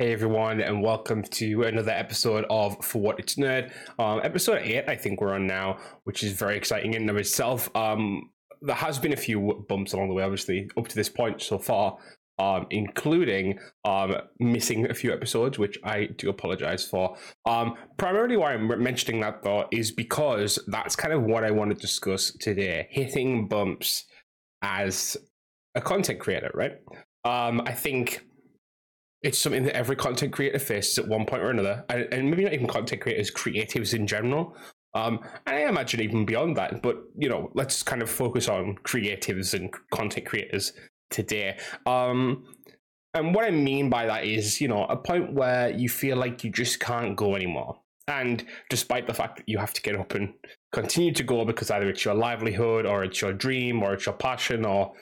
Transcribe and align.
Hey 0.00 0.12
everyone, 0.12 0.60
and 0.60 0.80
welcome 0.80 1.24
to 1.24 1.64
another 1.64 1.90
episode 1.90 2.44
of 2.48 2.84
For 2.84 3.02
What 3.02 3.18
It's 3.18 3.34
Nerd. 3.34 3.72
Um, 3.98 4.20
episode 4.22 4.62
eight, 4.62 4.84
I 4.86 4.94
think 4.94 5.20
we're 5.20 5.34
on 5.34 5.48
now, 5.48 5.78
which 6.04 6.22
is 6.22 6.34
very 6.34 6.56
exciting 6.56 6.94
in 6.94 7.00
and 7.00 7.10
of 7.10 7.16
itself. 7.16 7.68
Um, 7.74 8.30
there 8.62 8.76
has 8.76 8.96
been 9.00 9.12
a 9.12 9.16
few 9.16 9.66
bumps 9.68 9.94
along 9.94 10.06
the 10.06 10.14
way, 10.14 10.22
obviously, 10.22 10.70
up 10.76 10.86
to 10.86 10.94
this 10.94 11.08
point 11.08 11.42
so 11.42 11.58
far, 11.58 11.98
um, 12.38 12.68
including 12.70 13.58
um, 13.84 14.14
missing 14.38 14.88
a 14.88 14.94
few 14.94 15.12
episodes, 15.12 15.58
which 15.58 15.76
I 15.82 16.04
do 16.16 16.30
apologize 16.30 16.84
for. 16.84 17.16
Um, 17.44 17.74
primarily, 17.96 18.36
why 18.36 18.54
I'm 18.54 18.68
mentioning 18.80 19.20
that 19.22 19.42
though 19.42 19.66
is 19.72 19.90
because 19.90 20.60
that's 20.68 20.94
kind 20.94 21.12
of 21.12 21.24
what 21.24 21.42
I 21.42 21.50
want 21.50 21.72
to 21.72 21.76
discuss 21.76 22.30
today: 22.38 22.86
hitting 22.92 23.48
bumps 23.48 24.04
as 24.62 25.16
a 25.74 25.80
content 25.80 26.20
creator, 26.20 26.52
right? 26.54 26.76
Um, 27.24 27.62
I 27.66 27.72
think 27.72 28.27
it's 29.22 29.38
something 29.38 29.64
that 29.64 29.76
every 29.76 29.96
content 29.96 30.32
creator 30.32 30.58
faces 30.58 30.98
at 30.98 31.08
one 31.08 31.26
point 31.26 31.42
or 31.42 31.50
another, 31.50 31.84
and, 31.88 32.08
and 32.12 32.30
maybe 32.30 32.44
not 32.44 32.54
even 32.54 32.66
content 32.66 33.00
creators, 33.02 33.30
creatives 33.30 33.94
in 33.94 34.06
general. 34.06 34.56
Um, 34.94 35.20
and 35.46 35.56
I 35.56 35.68
imagine 35.68 36.00
even 36.00 36.24
beyond 36.24 36.56
that, 36.56 36.82
but 36.82 36.96
you 37.16 37.28
know, 37.28 37.50
let's 37.54 37.82
kind 37.82 38.02
of 38.02 38.10
focus 38.10 38.48
on 38.48 38.76
creatives 38.84 39.54
and 39.54 39.72
content 39.92 40.26
creators 40.26 40.72
today. 41.10 41.58
Um, 41.86 42.44
and 43.14 43.34
what 43.34 43.44
I 43.44 43.50
mean 43.50 43.90
by 43.90 44.06
that 44.06 44.24
is, 44.24 44.60
you 44.60 44.68
know, 44.68 44.84
a 44.84 44.96
point 44.96 45.32
where 45.32 45.70
you 45.70 45.88
feel 45.88 46.16
like 46.16 46.44
you 46.44 46.50
just 46.50 46.80
can't 46.80 47.16
go 47.16 47.34
anymore. 47.34 47.80
And 48.06 48.44
despite 48.70 49.06
the 49.06 49.14
fact 49.14 49.36
that 49.36 49.48
you 49.48 49.58
have 49.58 49.74
to 49.74 49.82
get 49.82 49.96
up 49.96 50.14
and 50.14 50.32
continue 50.72 51.12
to 51.12 51.22
go 51.22 51.44
because 51.44 51.70
either 51.70 51.88
it's 51.88 52.04
your 52.04 52.14
livelihood 52.14 52.86
or 52.86 53.04
it's 53.04 53.20
your 53.20 53.34
dream 53.34 53.82
or 53.82 53.94
it's 53.94 54.06
your 54.06 54.14
passion 54.14 54.64
or 54.64 54.92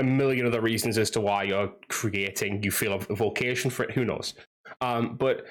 a 0.00 0.04
million 0.04 0.46
other 0.46 0.60
reasons 0.60 0.98
as 0.98 1.10
to 1.10 1.20
why 1.20 1.44
you're 1.44 1.72
creating. 1.88 2.62
You 2.62 2.70
feel 2.70 2.94
a 2.94 2.98
vocation 2.98 3.70
for 3.70 3.84
it. 3.84 3.92
Who 3.92 4.04
knows? 4.04 4.34
Um, 4.80 5.16
but 5.16 5.44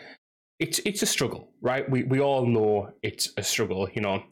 it's 0.60 0.80
it's 0.86 1.02
a 1.02 1.06
struggle, 1.06 1.52
right? 1.62 1.90
We 1.90 2.04
we 2.04 2.20
all 2.20 2.46
know 2.46 2.92
it's 3.02 3.32
a 3.38 3.44
struggle. 3.44 3.88
You 3.94 4.02
know, 4.02 4.24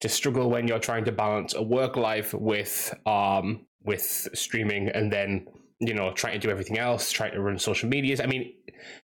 to 0.00 0.08
struggle 0.08 0.48
when 0.48 0.66
you're 0.66 0.78
trying 0.78 1.04
to 1.04 1.12
balance 1.12 1.54
a 1.54 1.62
work 1.62 1.96
life 1.96 2.32
with 2.32 2.94
um 3.04 3.66
with 3.82 4.28
streaming, 4.32 4.88
and 4.88 5.12
then 5.12 5.46
you 5.80 5.92
know 5.92 6.12
trying 6.12 6.34
to 6.34 6.38
do 6.38 6.50
everything 6.50 6.78
else, 6.78 7.10
trying 7.10 7.32
to 7.32 7.42
run 7.42 7.58
social 7.58 7.88
medias. 7.88 8.20
I 8.20 8.26
mean, 8.26 8.54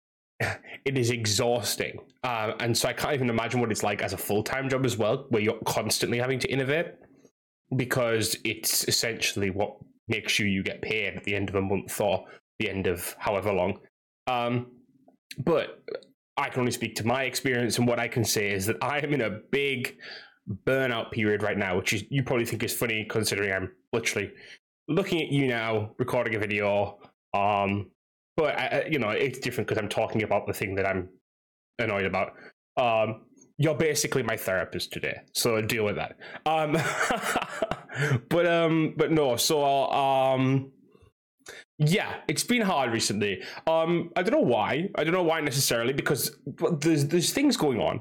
it 0.41 0.97
is 0.97 1.11
exhausting, 1.11 1.99
uh, 2.23 2.53
and 2.61 2.77
so 2.77 2.89
I 2.89 2.95
can't 2.95 3.15
even 3.15 3.29
imagine 3.29 3.61
what 3.61 3.71
it's 3.71 3.83
like 3.83 4.01
as 4.01 4.15
a 4.15 4.19
full 4.19 4.43
time 4.43 4.71
job 4.71 4.87
as 4.87 4.97
well, 4.97 5.27
where 5.29 5.43
you're 5.43 5.61
constantly 5.67 6.19
having 6.19 6.39
to 6.39 6.49
innovate 6.51 6.87
because 7.77 8.37
it's 8.45 8.87
essentially 8.89 9.51
what 9.51 9.77
make 10.09 10.29
sure 10.29 10.47
you 10.47 10.63
get 10.63 10.83
paid 10.83 11.17
at 11.17 11.25
the 11.25 11.35
end 11.35 11.49
of 11.49 11.55
a 11.55 11.63
month 11.63 12.01
or 12.01 12.25
the 12.59 12.69
end 12.69 12.87
of 12.87 13.15
however 13.19 13.53
long. 13.53 13.79
Um, 14.27 14.73
but 15.39 15.83
I 16.37 16.49
can 16.49 16.61
only 16.61 16.73
speak 16.73 16.95
to 16.97 17.07
my 17.07 17.25
experience, 17.25 17.79
and 17.79 17.87
what 17.87 17.99
I 17.99 18.09
can 18.09 18.25
say 18.25 18.51
is 18.51 18.67
that 18.67 18.77
I 18.83 18.99
am 18.99 19.13
in 19.13 19.23
a 19.23 19.31
big 19.51 19.97
burnout 20.67 21.13
period 21.13 21.43
right 21.43 21.57
now, 21.57 21.77
which 21.77 21.93
is, 21.93 22.05
you 22.11 22.23
probably 22.23 22.47
think 22.47 22.63
is 22.63 22.75
funny 22.75 23.07
considering 23.09 23.53
I'm 23.53 23.73
literally 23.93 24.33
looking 24.89 25.23
at 25.23 25.29
you 25.29 25.47
now, 25.47 25.93
recording 25.99 26.35
a 26.35 26.39
video. 26.39 26.99
Um, 27.35 27.91
but 28.37 28.59
I, 28.59 28.87
you 28.91 28.99
know, 28.99 29.11
it's 29.11 29.39
different 29.39 29.69
because 29.69 29.81
I'm 29.81 29.89
talking 29.89 30.23
about 30.23 30.47
the 30.47 30.53
thing 30.53 30.75
that 30.77 30.87
I'm 30.87 31.09
annoyed 31.79 32.07
about. 32.07 32.33
Um, 32.77 33.27
you're 33.59 33.75
basically 33.75 34.23
my 34.23 34.37
therapist 34.37 34.93
today, 34.93 35.21
so 35.35 35.61
deal 35.61 35.85
with 35.85 35.97
that. 35.97 36.17
Um, 36.47 36.77
but 38.29 38.47
um, 38.47 38.95
but 38.97 39.11
no. 39.11 39.37
So 39.37 39.65
um, 39.65 40.73
yeah, 41.79 42.17
it's 42.29 42.45
been 42.45 42.63
hard 42.63 42.93
recently. 42.93 43.43
Um, 43.67 44.11
I 44.17 44.23
don't 44.23 44.33
know 44.33 44.47
why. 44.47 44.89
I 44.95 45.05
don't 45.05 45.15
know 45.15 45.23
why 45.23 45.41
necessarily 45.41 45.93
because 45.93 46.37
there's 46.81 47.07
there's 47.07 47.33
things 47.33 47.57
going 47.57 47.81
on 47.81 48.01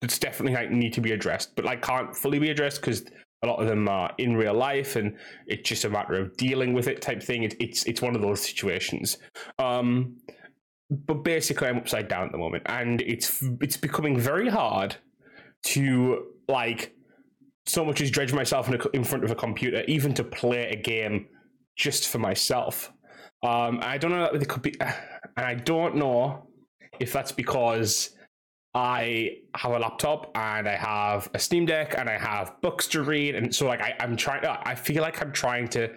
that's 0.00 0.18
definitely 0.18 0.54
like 0.54 0.70
need 0.70 0.92
to 0.94 1.00
be 1.00 1.12
addressed, 1.12 1.56
but 1.56 1.64
like 1.64 1.82
can't 1.82 2.16
fully 2.16 2.38
be 2.38 2.50
addressed 2.50 2.80
because 2.80 3.04
a 3.42 3.46
lot 3.46 3.60
of 3.60 3.68
them 3.68 3.88
are 3.88 4.12
in 4.18 4.36
real 4.36 4.54
life 4.54 4.96
and 4.96 5.16
it's 5.46 5.68
just 5.68 5.84
a 5.84 5.90
matter 5.90 6.14
of 6.14 6.36
dealing 6.36 6.72
with 6.72 6.88
it 6.88 7.00
type 7.00 7.22
thing. 7.22 7.44
It, 7.44 7.54
it's 7.60 7.84
it's 7.84 8.02
one 8.02 8.14
of 8.14 8.22
those 8.22 8.40
situations. 8.40 9.18
Um, 9.58 10.16
but 10.90 11.22
basically, 11.22 11.68
I'm 11.68 11.78
upside 11.78 12.08
down 12.08 12.26
at 12.26 12.32
the 12.32 12.38
moment, 12.38 12.62
and 12.66 13.00
it's 13.02 13.42
it's 13.60 13.76
becoming 13.76 14.18
very 14.18 14.48
hard 14.48 14.96
to 15.64 16.26
like 16.48 16.94
so 17.68 17.84
much 17.84 18.00
as 18.00 18.10
dredge 18.10 18.32
myself 18.32 18.68
in, 18.68 18.74
a, 18.74 18.88
in 18.94 19.04
front 19.04 19.24
of 19.24 19.30
a 19.30 19.34
computer, 19.34 19.84
even 19.86 20.14
to 20.14 20.24
play 20.24 20.70
a 20.70 20.76
game 20.76 21.26
just 21.76 22.08
for 22.08 22.18
myself. 22.18 22.92
Um, 23.42 23.80
I 23.82 23.98
don't 23.98 24.10
know. 24.10 24.24
It 24.24 24.48
could 24.48 24.62
be, 24.62 24.74
and 24.80 25.46
I 25.46 25.54
don't 25.54 25.96
know 25.96 26.48
if 26.98 27.12
that's 27.12 27.30
because 27.30 28.10
I 28.74 29.38
have 29.54 29.72
a 29.72 29.78
laptop 29.78 30.32
and 30.34 30.68
I 30.68 30.76
have 30.76 31.30
a 31.34 31.38
Steam 31.38 31.66
Deck 31.66 31.94
and 31.96 32.08
I 32.08 32.18
have 32.18 32.60
books 32.60 32.88
to 32.88 33.02
read, 33.02 33.34
and 33.34 33.54
so 33.54 33.66
like 33.66 33.80
I, 33.80 33.94
I'm 34.00 34.16
trying. 34.16 34.44
I 34.44 34.74
feel 34.74 35.02
like 35.02 35.22
I'm 35.22 35.32
trying 35.32 35.68
to 35.68 35.90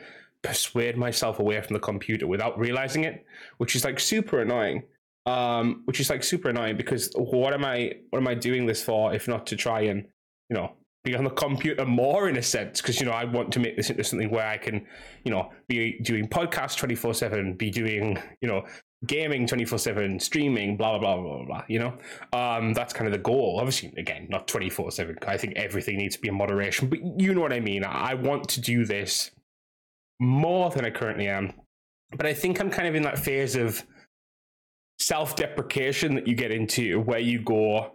persuade 0.43 0.97
myself 0.97 1.39
away 1.39 1.61
from 1.61 1.73
the 1.73 1.79
computer 1.79 2.27
without 2.27 2.57
realizing 2.59 3.03
it, 3.03 3.25
which 3.57 3.75
is 3.75 3.83
like 3.83 3.99
super 3.99 4.41
annoying. 4.41 4.83
Um, 5.27 5.83
which 5.85 5.99
is 5.99 6.09
like 6.09 6.23
super 6.23 6.49
annoying 6.49 6.77
because 6.77 7.11
what 7.13 7.53
am 7.53 7.63
I 7.63 7.93
what 8.09 8.17
am 8.17 8.27
I 8.27 8.33
doing 8.33 8.65
this 8.65 8.83
for 8.83 9.13
if 9.13 9.27
not 9.27 9.45
to 9.47 9.55
try 9.55 9.81
and 9.81 10.07
you 10.49 10.55
know 10.55 10.71
be 11.03 11.15
on 11.15 11.23
the 11.23 11.31
computer 11.31 11.85
more 11.85 12.29
in 12.29 12.37
a 12.37 12.41
sense 12.43 12.81
because 12.81 12.99
you 12.99 13.05
know 13.05 13.11
I 13.11 13.25
want 13.25 13.51
to 13.53 13.59
make 13.59 13.75
this 13.75 13.89
into 13.89 14.03
something 14.03 14.29
where 14.29 14.47
I 14.47 14.57
can 14.57 14.85
you 15.23 15.31
know 15.31 15.51
be 15.67 15.99
doing 15.99 16.27
podcasts 16.27 16.77
twenty 16.77 16.95
four 16.95 17.13
seven, 17.13 17.53
be 17.53 17.69
doing 17.69 18.21
you 18.41 18.47
know 18.47 18.65
gaming 19.05 19.47
twenty 19.47 19.65
four 19.65 19.79
seven, 19.79 20.19
streaming, 20.19 20.77
blah 20.77 20.99
blah 20.99 21.15
blah 21.15 21.37
blah 21.37 21.45
blah. 21.45 21.63
You 21.67 21.79
know, 21.79 21.97
um, 22.33 22.73
that's 22.73 22.93
kind 22.93 23.07
of 23.07 23.13
the 23.13 23.19
goal. 23.19 23.57
Obviously, 23.59 23.93
again, 23.97 24.27
not 24.29 24.47
twenty 24.47 24.69
four 24.69 24.91
seven. 24.91 25.17
I 25.27 25.37
think 25.37 25.53
everything 25.55 25.97
needs 25.97 26.15
to 26.15 26.21
be 26.21 26.27
in 26.27 26.35
moderation, 26.35 26.89
but 26.89 26.99
you 27.19 27.33
know 27.33 27.41
what 27.41 27.53
I 27.53 27.59
mean. 27.59 27.83
I 27.83 28.13
want 28.13 28.47
to 28.49 28.61
do 28.61 28.85
this 28.85 29.31
more 30.19 30.69
than 30.69 30.85
I 30.85 30.91
currently 30.91 31.27
am, 31.27 31.53
but 32.15 32.25
I 32.27 32.33
think 32.33 32.59
I'm 32.59 32.69
kind 32.69 32.87
of 32.87 32.95
in 32.95 33.03
that 33.03 33.17
phase 33.17 33.55
of 33.55 33.83
self 34.99 35.35
deprecation 35.35 36.13
that 36.15 36.27
you 36.27 36.35
get 36.35 36.51
into 36.51 36.99
where 37.01 37.19
you 37.19 37.41
go 37.41 37.93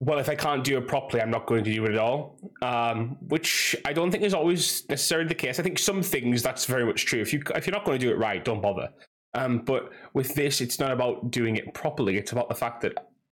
well, 0.00 0.18
if 0.18 0.28
I 0.28 0.34
can't 0.34 0.62
do 0.62 0.76
it 0.76 0.86
properly, 0.86 1.22
I'm 1.22 1.30
not 1.30 1.46
going 1.46 1.64
to 1.64 1.72
do 1.72 1.84
it 1.84 1.92
at 1.92 1.98
all. 1.98 2.38
Um, 2.60 3.16
which 3.28 3.74
I 3.84 3.92
don't 3.92 4.10
think 4.10 4.24
is 4.24 4.34
always 4.34 4.88
necessarily 4.88 5.28
the 5.28 5.34
case. 5.34 5.58
I 5.58 5.62
think 5.62 5.78
some 5.78 6.02
things 6.02 6.42
that's 6.42 6.66
very 6.66 6.84
much 6.84 7.06
true. 7.06 7.20
If 7.20 7.32
you 7.32 7.42
if 7.54 7.66
you're 7.66 7.74
not 7.74 7.84
going 7.84 7.98
to 7.98 8.06
do 8.06 8.12
it 8.12 8.18
right, 8.18 8.44
don't 8.44 8.60
bother. 8.60 8.90
Um, 9.34 9.58
but 9.58 9.90
with 10.14 10.34
this, 10.34 10.60
it's 10.60 10.78
not 10.78 10.92
about 10.92 11.30
doing 11.30 11.56
it 11.56 11.72
properly. 11.74 12.16
It's 12.16 12.32
about 12.32 12.48
the 12.48 12.54
fact 12.54 12.82
that 12.82 12.92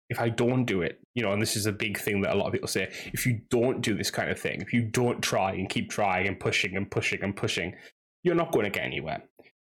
if 0.09 0.19
I 0.19 0.29
don't 0.29 0.65
do 0.65 0.81
it, 0.81 0.99
you 1.15 1.23
know, 1.23 1.33
and 1.33 1.41
this 1.41 1.55
is 1.55 1.65
a 1.65 1.71
big 1.71 1.99
thing 1.99 2.21
that 2.21 2.33
a 2.33 2.37
lot 2.37 2.47
of 2.47 2.53
people 2.53 2.67
say, 2.67 2.91
if 3.13 3.25
you 3.25 3.41
don't 3.49 3.81
do 3.81 3.95
this 3.95 4.09
kind 4.09 4.29
of 4.31 4.39
thing, 4.39 4.61
if 4.61 4.73
you 4.73 4.83
don't 4.83 5.21
try 5.21 5.51
and 5.53 5.69
keep 5.69 5.89
trying 5.89 6.27
and 6.27 6.39
pushing 6.39 6.77
and 6.77 6.89
pushing 6.89 7.23
and 7.23 7.35
pushing, 7.35 7.75
you're 8.23 8.35
not 8.35 8.51
going 8.51 8.63
to 8.63 8.69
get 8.69 8.83
anywhere. 8.83 9.21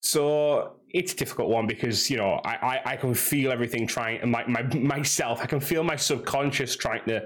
So 0.02 0.78
it's 0.96 1.12
a 1.14 1.16
difficult 1.16 1.50
one 1.50 1.68
because 1.68 2.10
you 2.10 2.18
know 2.18 2.40
I, 2.46 2.56
I, 2.56 2.82
I 2.94 2.96
can 2.96 3.14
feel 3.14 3.52
everything 3.52 3.86
trying 3.86 4.22
and 4.22 4.32
my, 4.32 4.46
my 4.48 4.64
myself 4.74 5.42
I 5.42 5.46
can 5.46 5.60
feel 5.60 5.84
my 5.84 5.98
subconscious 5.98 6.76
trying 6.76 7.04
to 7.06 7.18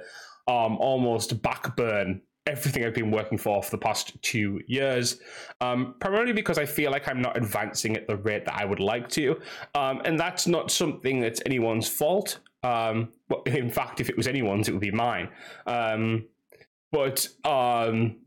um 0.48 0.78
almost 0.78 1.42
backburn 1.42 2.22
everything 2.48 2.84
I've 2.84 2.96
been 2.96 3.12
working 3.12 3.38
for 3.38 3.62
for 3.62 3.70
the 3.70 3.78
past 3.78 4.20
two 4.24 4.60
years, 4.66 5.20
um, 5.62 5.94
primarily 6.00 6.34
because 6.34 6.58
I 6.58 6.66
feel 6.66 6.90
like 6.90 7.08
I'm 7.08 7.22
not 7.22 7.38
advancing 7.38 7.96
at 7.96 8.08
the 8.08 8.18
rate 8.18 8.46
that 8.46 8.56
I 8.56 8.66
would 8.66 8.80
like 8.80 9.08
to, 9.10 9.40
um, 9.76 10.02
and 10.04 10.20
that's 10.20 10.48
not 10.48 10.72
something 10.72 11.20
that's 11.20 11.42
anyone's 11.46 11.88
fault. 11.88 12.40
Um, 12.64 13.12
well, 13.30 13.44
in 13.44 13.70
fact, 13.70 14.02
if 14.02 14.10
it 14.10 14.18
was 14.18 14.28
anyone's, 14.28 14.68
it 14.68 14.72
would 14.72 14.82
be 14.82 14.90
mine. 14.90 15.30
Um, 15.68 16.26
but 16.92 17.28
um, 17.46 18.18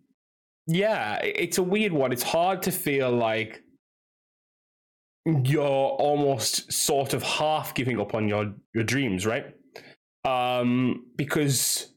yeah, 0.69 1.17
it's 1.17 1.59
a 1.59 1.63
weird 1.63 1.93
one. 1.93 2.13
It's 2.13 2.23
hard 2.23 2.63
to 2.63 2.71
feel 2.71 3.11
like 3.11 3.63
you're 5.25 5.63
almost 5.63 6.73
sort 6.73 7.15
of 7.15 7.23
half 7.23 7.75
giving 7.75 8.01
up 8.01 8.15
on 8.15 8.29
your 8.29 8.53
your 8.75 8.85
dreams, 8.85 9.27
right? 9.27 9.55
Um, 10.25 11.07
because 11.17 11.93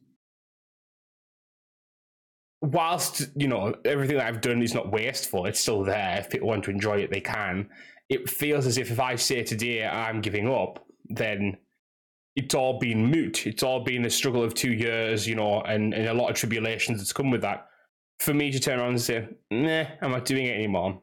whilst 2.61 3.29
you 3.35 3.47
know 3.47 3.75
everything 3.85 4.17
that 4.17 4.27
I've 4.27 4.41
done 4.41 4.61
is 4.61 4.73
not 4.73 4.91
wasteful, 4.91 5.45
it's 5.45 5.59
still 5.59 5.83
there. 5.83 6.17
If 6.19 6.29
people 6.29 6.47
want 6.47 6.63
to 6.65 6.71
enjoy 6.71 6.99
it, 6.99 7.11
they 7.11 7.21
can. 7.21 7.69
It 8.09 8.29
feels 8.29 8.67
as 8.67 8.77
if 8.77 8.91
if 8.91 8.99
I 8.99 9.15
say 9.15 9.43
today 9.43 9.85
I'm 9.85 10.21
giving 10.21 10.47
up, 10.47 10.85
then 11.09 11.57
it's 12.35 12.53
all 12.53 12.79
been 12.79 13.07
moot. 13.07 13.47
It's 13.47 13.63
all 13.63 13.79
been 13.79 14.05
a 14.05 14.09
struggle 14.09 14.43
of 14.43 14.53
two 14.53 14.73
years, 14.73 15.25
you 15.27 15.35
know, 15.35 15.61
and, 15.61 15.93
and 15.93 16.07
a 16.07 16.13
lot 16.13 16.29
of 16.29 16.35
tribulations 16.35 16.99
that's 16.99 17.13
come 17.13 17.31
with 17.31 17.41
that. 17.41 17.67
For 18.19 18.33
me 18.33 18.51
to 18.51 18.59
turn 18.59 18.79
around 18.79 18.91
and 18.91 19.01
say, 19.01 19.27
nah, 19.51 19.85
I'm 20.01 20.11
not 20.11 20.25
doing 20.25 20.45
it 20.45 20.55
anymore. 20.55 21.01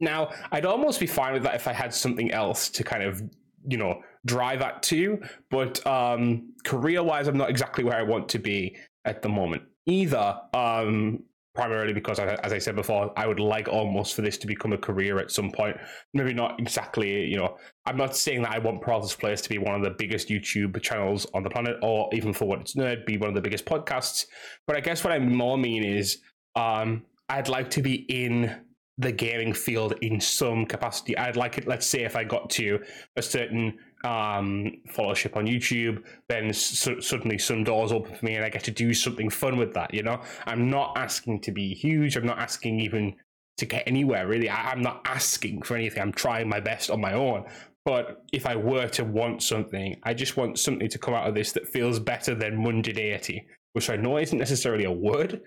Now, 0.00 0.30
I'd 0.52 0.66
almost 0.66 1.00
be 1.00 1.06
fine 1.06 1.32
with 1.32 1.42
that 1.44 1.54
if 1.54 1.68
I 1.68 1.72
had 1.72 1.92
something 1.92 2.30
else 2.32 2.68
to 2.70 2.84
kind 2.84 3.02
of, 3.02 3.22
you 3.66 3.76
know, 3.76 4.02
drive 4.26 4.62
at 4.62 4.82
to. 4.84 5.20
But 5.50 5.84
um, 5.86 6.52
career 6.64 7.02
wise, 7.02 7.28
I'm 7.28 7.36
not 7.36 7.50
exactly 7.50 7.84
where 7.84 7.96
I 7.96 8.02
want 8.02 8.28
to 8.30 8.38
be 8.38 8.76
at 9.04 9.22
the 9.22 9.28
moment 9.28 9.62
either. 9.86 10.40
Um, 10.54 11.24
primarily 11.58 11.92
because, 11.92 12.20
as 12.20 12.52
I 12.52 12.58
said 12.58 12.76
before, 12.76 13.12
I 13.16 13.26
would 13.26 13.40
like 13.40 13.66
almost 13.66 14.14
for 14.14 14.22
this 14.22 14.38
to 14.38 14.46
become 14.46 14.72
a 14.72 14.78
career 14.78 15.18
at 15.18 15.32
some 15.32 15.50
point. 15.50 15.76
Maybe 16.14 16.32
not 16.32 16.60
exactly, 16.60 17.24
you 17.24 17.36
know, 17.36 17.56
I'm 17.84 17.96
not 17.96 18.14
saying 18.14 18.42
that 18.42 18.52
I 18.52 18.60
want 18.60 18.80
Paralysis 18.80 19.16
Players 19.16 19.40
to 19.42 19.48
be 19.48 19.58
one 19.58 19.74
of 19.74 19.82
the 19.82 19.90
biggest 19.90 20.28
YouTube 20.28 20.80
channels 20.80 21.26
on 21.34 21.42
the 21.42 21.50
planet, 21.50 21.76
or 21.82 22.08
even 22.12 22.32
for 22.32 22.44
what 22.44 22.60
it's 22.60 22.76
nerd, 22.76 23.04
be 23.06 23.16
one 23.16 23.28
of 23.30 23.34
the 23.34 23.40
biggest 23.40 23.64
podcasts. 23.64 24.26
But 24.68 24.76
I 24.76 24.80
guess 24.80 25.02
what 25.02 25.12
I 25.12 25.18
more 25.18 25.58
mean 25.58 25.82
is, 25.82 26.18
um, 26.54 27.02
I'd 27.28 27.48
like 27.48 27.70
to 27.70 27.82
be 27.82 28.06
in 28.08 28.54
the 28.98 29.12
gaming 29.12 29.52
field 29.52 29.94
in 30.02 30.20
some 30.20 30.66
capacity. 30.66 31.16
I'd 31.16 31.36
like 31.36 31.56
it, 31.56 31.68
let's 31.68 31.86
say, 31.86 32.02
if 32.02 32.16
I 32.16 32.24
got 32.24 32.50
to 32.50 32.82
a 33.16 33.22
certain 33.22 33.78
um, 34.04 34.72
followership 34.92 35.36
on 35.36 35.46
YouTube, 35.46 36.02
then 36.28 36.52
suddenly 36.52 37.38
some 37.38 37.62
doors 37.62 37.92
open 37.92 38.14
for 38.14 38.24
me 38.24 38.34
and 38.34 38.44
I 38.44 38.48
get 38.48 38.64
to 38.64 38.70
do 38.72 38.92
something 38.92 39.30
fun 39.30 39.56
with 39.56 39.72
that. 39.74 39.94
You 39.94 40.02
know, 40.02 40.20
I'm 40.46 40.68
not 40.68 40.98
asking 40.98 41.40
to 41.42 41.52
be 41.52 41.74
huge. 41.74 42.16
I'm 42.16 42.26
not 42.26 42.38
asking 42.38 42.80
even 42.80 43.14
to 43.58 43.66
get 43.66 43.84
anywhere 43.86 44.26
really. 44.26 44.48
I, 44.48 44.70
I'm 44.70 44.82
not 44.82 45.02
asking 45.04 45.62
for 45.62 45.76
anything. 45.76 46.02
I'm 46.02 46.12
trying 46.12 46.48
my 46.48 46.60
best 46.60 46.90
on 46.90 47.00
my 47.00 47.12
own. 47.12 47.44
But 47.84 48.24
if 48.32 48.46
I 48.46 48.56
were 48.56 48.88
to 48.88 49.04
want 49.04 49.42
something, 49.42 49.96
I 50.02 50.12
just 50.12 50.36
want 50.36 50.58
something 50.58 50.88
to 50.88 50.98
come 50.98 51.14
out 51.14 51.28
of 51.28 51.34
this 51.34 51.52
that 51.52 51.68
feels 51.68 51.98
better 51.98 52.34
than 52.34 52.58
mundanity, 52.58 53.46
which 53.72 53.88
I 53.88 53.96
know 53.96 54.18
isn't 54.18 54.36
necessarily 54.36 54.84
a 54.84 54.92
word, 54.92 55.40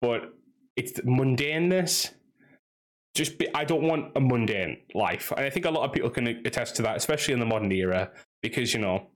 but 0.00 0.32
it's 0.74 0.92
mundaneness 1.00 2.10
just 3.14 3.38
be, 3.38 3.48
I 3.54 3.64
don't 3.64 3.82
want 3.82 4.12
a 4.16 4.20
mundane 4.20 4.78
life. 4.94 5.32
And 5.36 5.46
I 5.46 5.50
think 5.50 5.66
a 5.66 5.70
lot 5.70 5.84
of 5.84 5.92
people 5.92 6.10
can 6.10 6.26
attest 6.26 6.76
to 6.76 6.82
that, 6.82 6.96
especially 6.96 7.34
in 7.34 7.40
the 7.40 7.46
modern 7.46 7.70
era, 7.70 8.10
because, 8.42 8.74
you 8.74 8.80
know, 8.80 9.10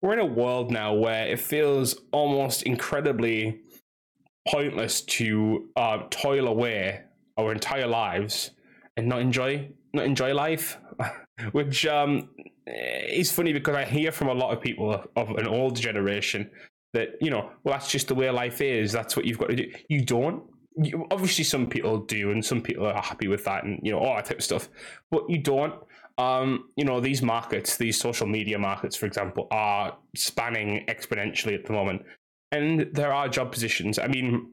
we're 0.00 0.14
in 0.14 0.18
a 0.18 0.24
world 0.24 0.70
now 0.70 0.94
where 0.94 1.26
it 1.26 1.38
feels 1.38 1.94
almost 2.12 2.64
incredibly 2.64 3.60
pointless 4.48 5.02
to 5.02 5.68
uh, 5.76 5.98
toil 6.10 6.48
away 6.48 7.02
our 7.38 7.52
entire 7.52 7.86
lives 7.86 8.50
and 8.96 9.08
not 9.08 9.20
enjoy 9.20 9.70
not 9.94 10.04
enjoy 10.04 10.34
life 10.34 10.78
which 11.52 11.86
um, 11.86 12.28
is 12.66 13.30
funny 13.30 13.52
because 13.52 13.74
i 13.74 13.84
hear 13.84 14.12
from 14.12 14.28
a 14.28 14.34
lot 14.34 14.52
of 14.52 14.60
people 14.60 15.02
of 15.16 15.30
an 15.30 15.46
old 15.46 15.76
generation 15.76 16.50
that 16.92 17.10
you 17.20 17.30
know 17.30 17.50
well 17.64 17.72
that's 17.72 17.90
just 17.90 18.08
the 18.08 18.14
way 18.14 18.28
life 18.30 18.60
is 18.60 18.92
that's 18.92 19.16
what 19.16 19.24
you've 19.24 19.38
got 19.38 19.48
to 19.48 19.56
do 19.56 19.70
you 19.88 20.04
don't 20.04 20.42
you, 20.76 21.06
obviously 21.10 21.44
some 21.44 21.66
people 21.66 21.98
do 21.98 22.30
and 22.30 22.44
some 22.44 22.60
people 22.60 22.86
are 22.86 23.02
happy 23.02 23.28
with 23.28 23.44
that 23.44 23.64
and 23.64 23.80
you 23.82 23.92
know 23.92 23.98
all 23.98 24.16
that 24.16 24.24
type 24.24 24.38
of 24.38 24.44
stuff 24.44 24.68
but 25.10 25.28
you 25.28 25.38
don't 25.38 25.74
um, 26.18 26.68
you 26.76 26.84
know 26.84 27.00
these 27.00 27.22
markets 27.22 27.76
these 27.76 27.98
social 27.98 28.26
media 28.26 28.58
markets 28.58 28.96
for 28.96 29.06
example 29.06 29.48
are 29.50 29.96
spanning 30.14 30.84
exponentially 30.88 31.54
at 31.54 31.64
the 31.64 31.72
moment. 31.72 32.02
And 32.50 32.88
there 32.92 33.14
are 33.14 33.28
job 33.28 33.50
positions. 33.50 33.98
I 33.98 34.08
mean 34.08 34.48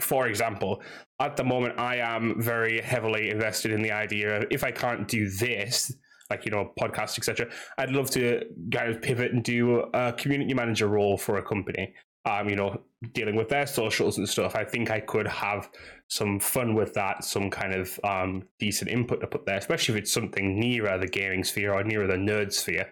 for 0.00 0.26
example 0.26 0.80
at 1.20 1.36
the 1.36 1.44
moment 1.44 1.78
i 1.78 1.96
am 1.96 2.40
very 2.40 2.80
heavily 2.80 3.28
invested 3.28 3.70
in 3.70 3.82
the 3.82 3.92
idea 3.92 4.38
of 4.38 4.46
if 4.50 4.64
i 4.64 4.70
can't 4.70 5.06
do 5.06 5.28
this 5.28 5.92
like 6.30 6.46
you 6.46 6.50
know 6.50 6.72
podcast 6.80 7.18
etc 7.18 7.46
i'd 7.76 7.90
love 7.90 8.10
to 8.10 8.42
kind 8.72 8.88
of 8.88 9.02
pivot 9.02 9.32
and 9.32 9.44
do 9.44 9.80
a 9.92 10.12
community 10.14 10.54
manager 10.54 10.88
role 10.88 11.18
for 11.18 11.36
a 11.36 11.42
company 11.42 11.94
um, 12.24 12.48
you 12.48 12.56
know, 12.56 12.80
dealing 13.12 13.34
with 13.34 13.48
their 13.48 13.66
socials 13.66 14.18
and 14.18 14.28
stuff, 14.28 14.54
I 14.54 14.64
think 14.64 14.90
I 14.90 15.00
could 15.00 15.26
have 15.26 15.70
some 16.08 16.38
fun 16.38 16.74
with 16.74 16.94
that, 16.94 17.24
some 17.24 17.50
kind 17.50 17.74
of 17.74 17.98
um, 18.04 18.44
decent 18.58 18.90
input 18.90 19.20
to 19.20 19.26
put 19.26 19.44
there, 19.46 19.56
especially 19.56 19.96
if 19.96 20.02
it's 20.02 20.12
something 20.12 20.58
nearer 20.58 20.98
the 20.98 21.08
gaming 21.08 21.42
sphere 21.42 21.72
or 21.72 21.82
nearer 21.82 22.06
the 22.06 22.14
nerd 22.14 22.52
sphere. 22.52 22.88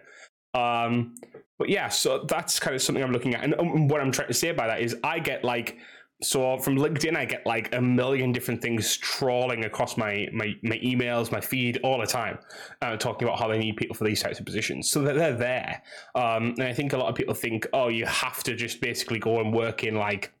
Um, 0.53 1.15
but 1.57 1.69
yeah, 1.69 1.87
so 1.87 2.25
that's 2.27 2.59
kind 2.59 2.75
of 2.75 2.81
something 2.81 3.03
I'm 3.03 3.11
looking 3.11 3.35
at. 3.35 3.43
And 3.43 3.55
um, 3.59 3.87
what 3.87 4.01
I'm 4.01 4.11
trying 4.11 4.27
to 4.27 4.33
say 4.33 4.51
by 4.51 4.67
that 4.67 4.81
is 4.81 4.97
I 5.03 5.19
get 5.19 5.43
like 5.43 5.77
so 6.23 6.57
from 6.59 6.75
LinkedIn, 6.77 7.17
I 7.17 7.25
get 7.25 7.45
like 7.45 7.73
a 7.73 7.81
million 7.81 8.31
different 8.31 8.61
things 8.61 8.95
trawling 8.97 9.65
across 9.65 9.97
my 9.97 10.27
my, 10.31 10.55
my 10.61 10.77
emails, 10.77 11.31
my 11.31 11.41
feed 11.41 11.79
all 11.83 11.99
the 11.99 12.05
time, 12.05 12.37
uh, 12.81 12.95
talking 12.95 13.27
about 13.27 13.39
how 13.39 13.47
they 13.47 13.57
need 13.57 13.77
people 13.77 13.95
for 13.95 14.03
these 14.03 14.21
types 14.21 14.39
of 14.39 14.45
positions. 14.45 14.91
So 14.91 15.01
that 15.01 15.15
they're 15.15 15.35
there, 15.35 15.81
um, 16.15 16.53
and 16.57 16.63
I 16.63 16.73
think 16.73 16.93
a 16.93 16.97
lot 16.97 17.09
of 17.09 17.15
people 17.15 17.33
think, 17.33 17.67
oh, 17.73 17.87
you 17.87 18.05
have 18.05 18.43
to 18.43 18.55
just 18.55 18.81
basically 18.81 19.19
go 19.19 19.39
and 19.39 19.51
work 19.53 19.83
in 19.83 19.95
like 19.95 20.31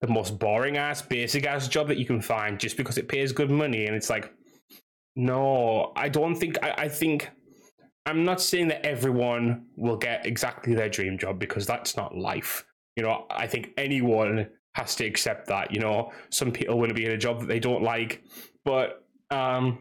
the 0.00 0.08
most 0.08 0.38
boring 0.38 0.76
ass, 0.76 1.02
basic 1.02 1.46
ass 1.46 1.68
job 1.68 1.88
that 1.88 1.98
you 1.98 2.04
can 2.04 2.20
find 2.20 2.58
just 2.58 2.76
because 2.76 2.98
it 2.98 3.08
pays 3.08 3.32
good 3.32 3.50
money, 3.50 3.86
and 3.86 3.94
it's 3.94 4.10
like, 4.10 4.32
no, 5.14 5.92
I 5.94 6.08
don't 6.08 6.34
think. 6.34 6.58
I, 6.64 6.74
I 6.78 6.88
think 6.88 7.30
I'm 8.06 8.24
not 8.24 8.40
saying 8.40 8.68
that 8.68 8.84
everyone 8.84 9.66
will 9.76 9.96
get 9.96 10.26
exactly 10.26 10.74
their 10.74 10.88
dream 10.88 11.16
job 11.16 11.38
because 11.38 11.64
that's 11.64 11.96
not 11.96 12.16
life. 12.16 12.64
You 12.96 13.02
know, 13.02 13.26
I 13.30 13.46
think 13.46 13.72
anyone 13.76 14.48
has 14.76 14.94
to 14.96 15.06
accept 15.06 15.48
that. 15.48 15.72
You 15.72 15.80
know, 15.80 16.12
some 16.30 16.52
people 16.52 16.78
want 16.78 16.90
to 16.90 16.94
be 16.94 17.06
in 17.06 17.12
a 17.12 17.16
job 17.16 17.40
that 17.40 17.46
they 17.46 17.58
don't 17.58 17.82
like, 17.82 18.22
but 18.64 19.04
um, 19.30 19.78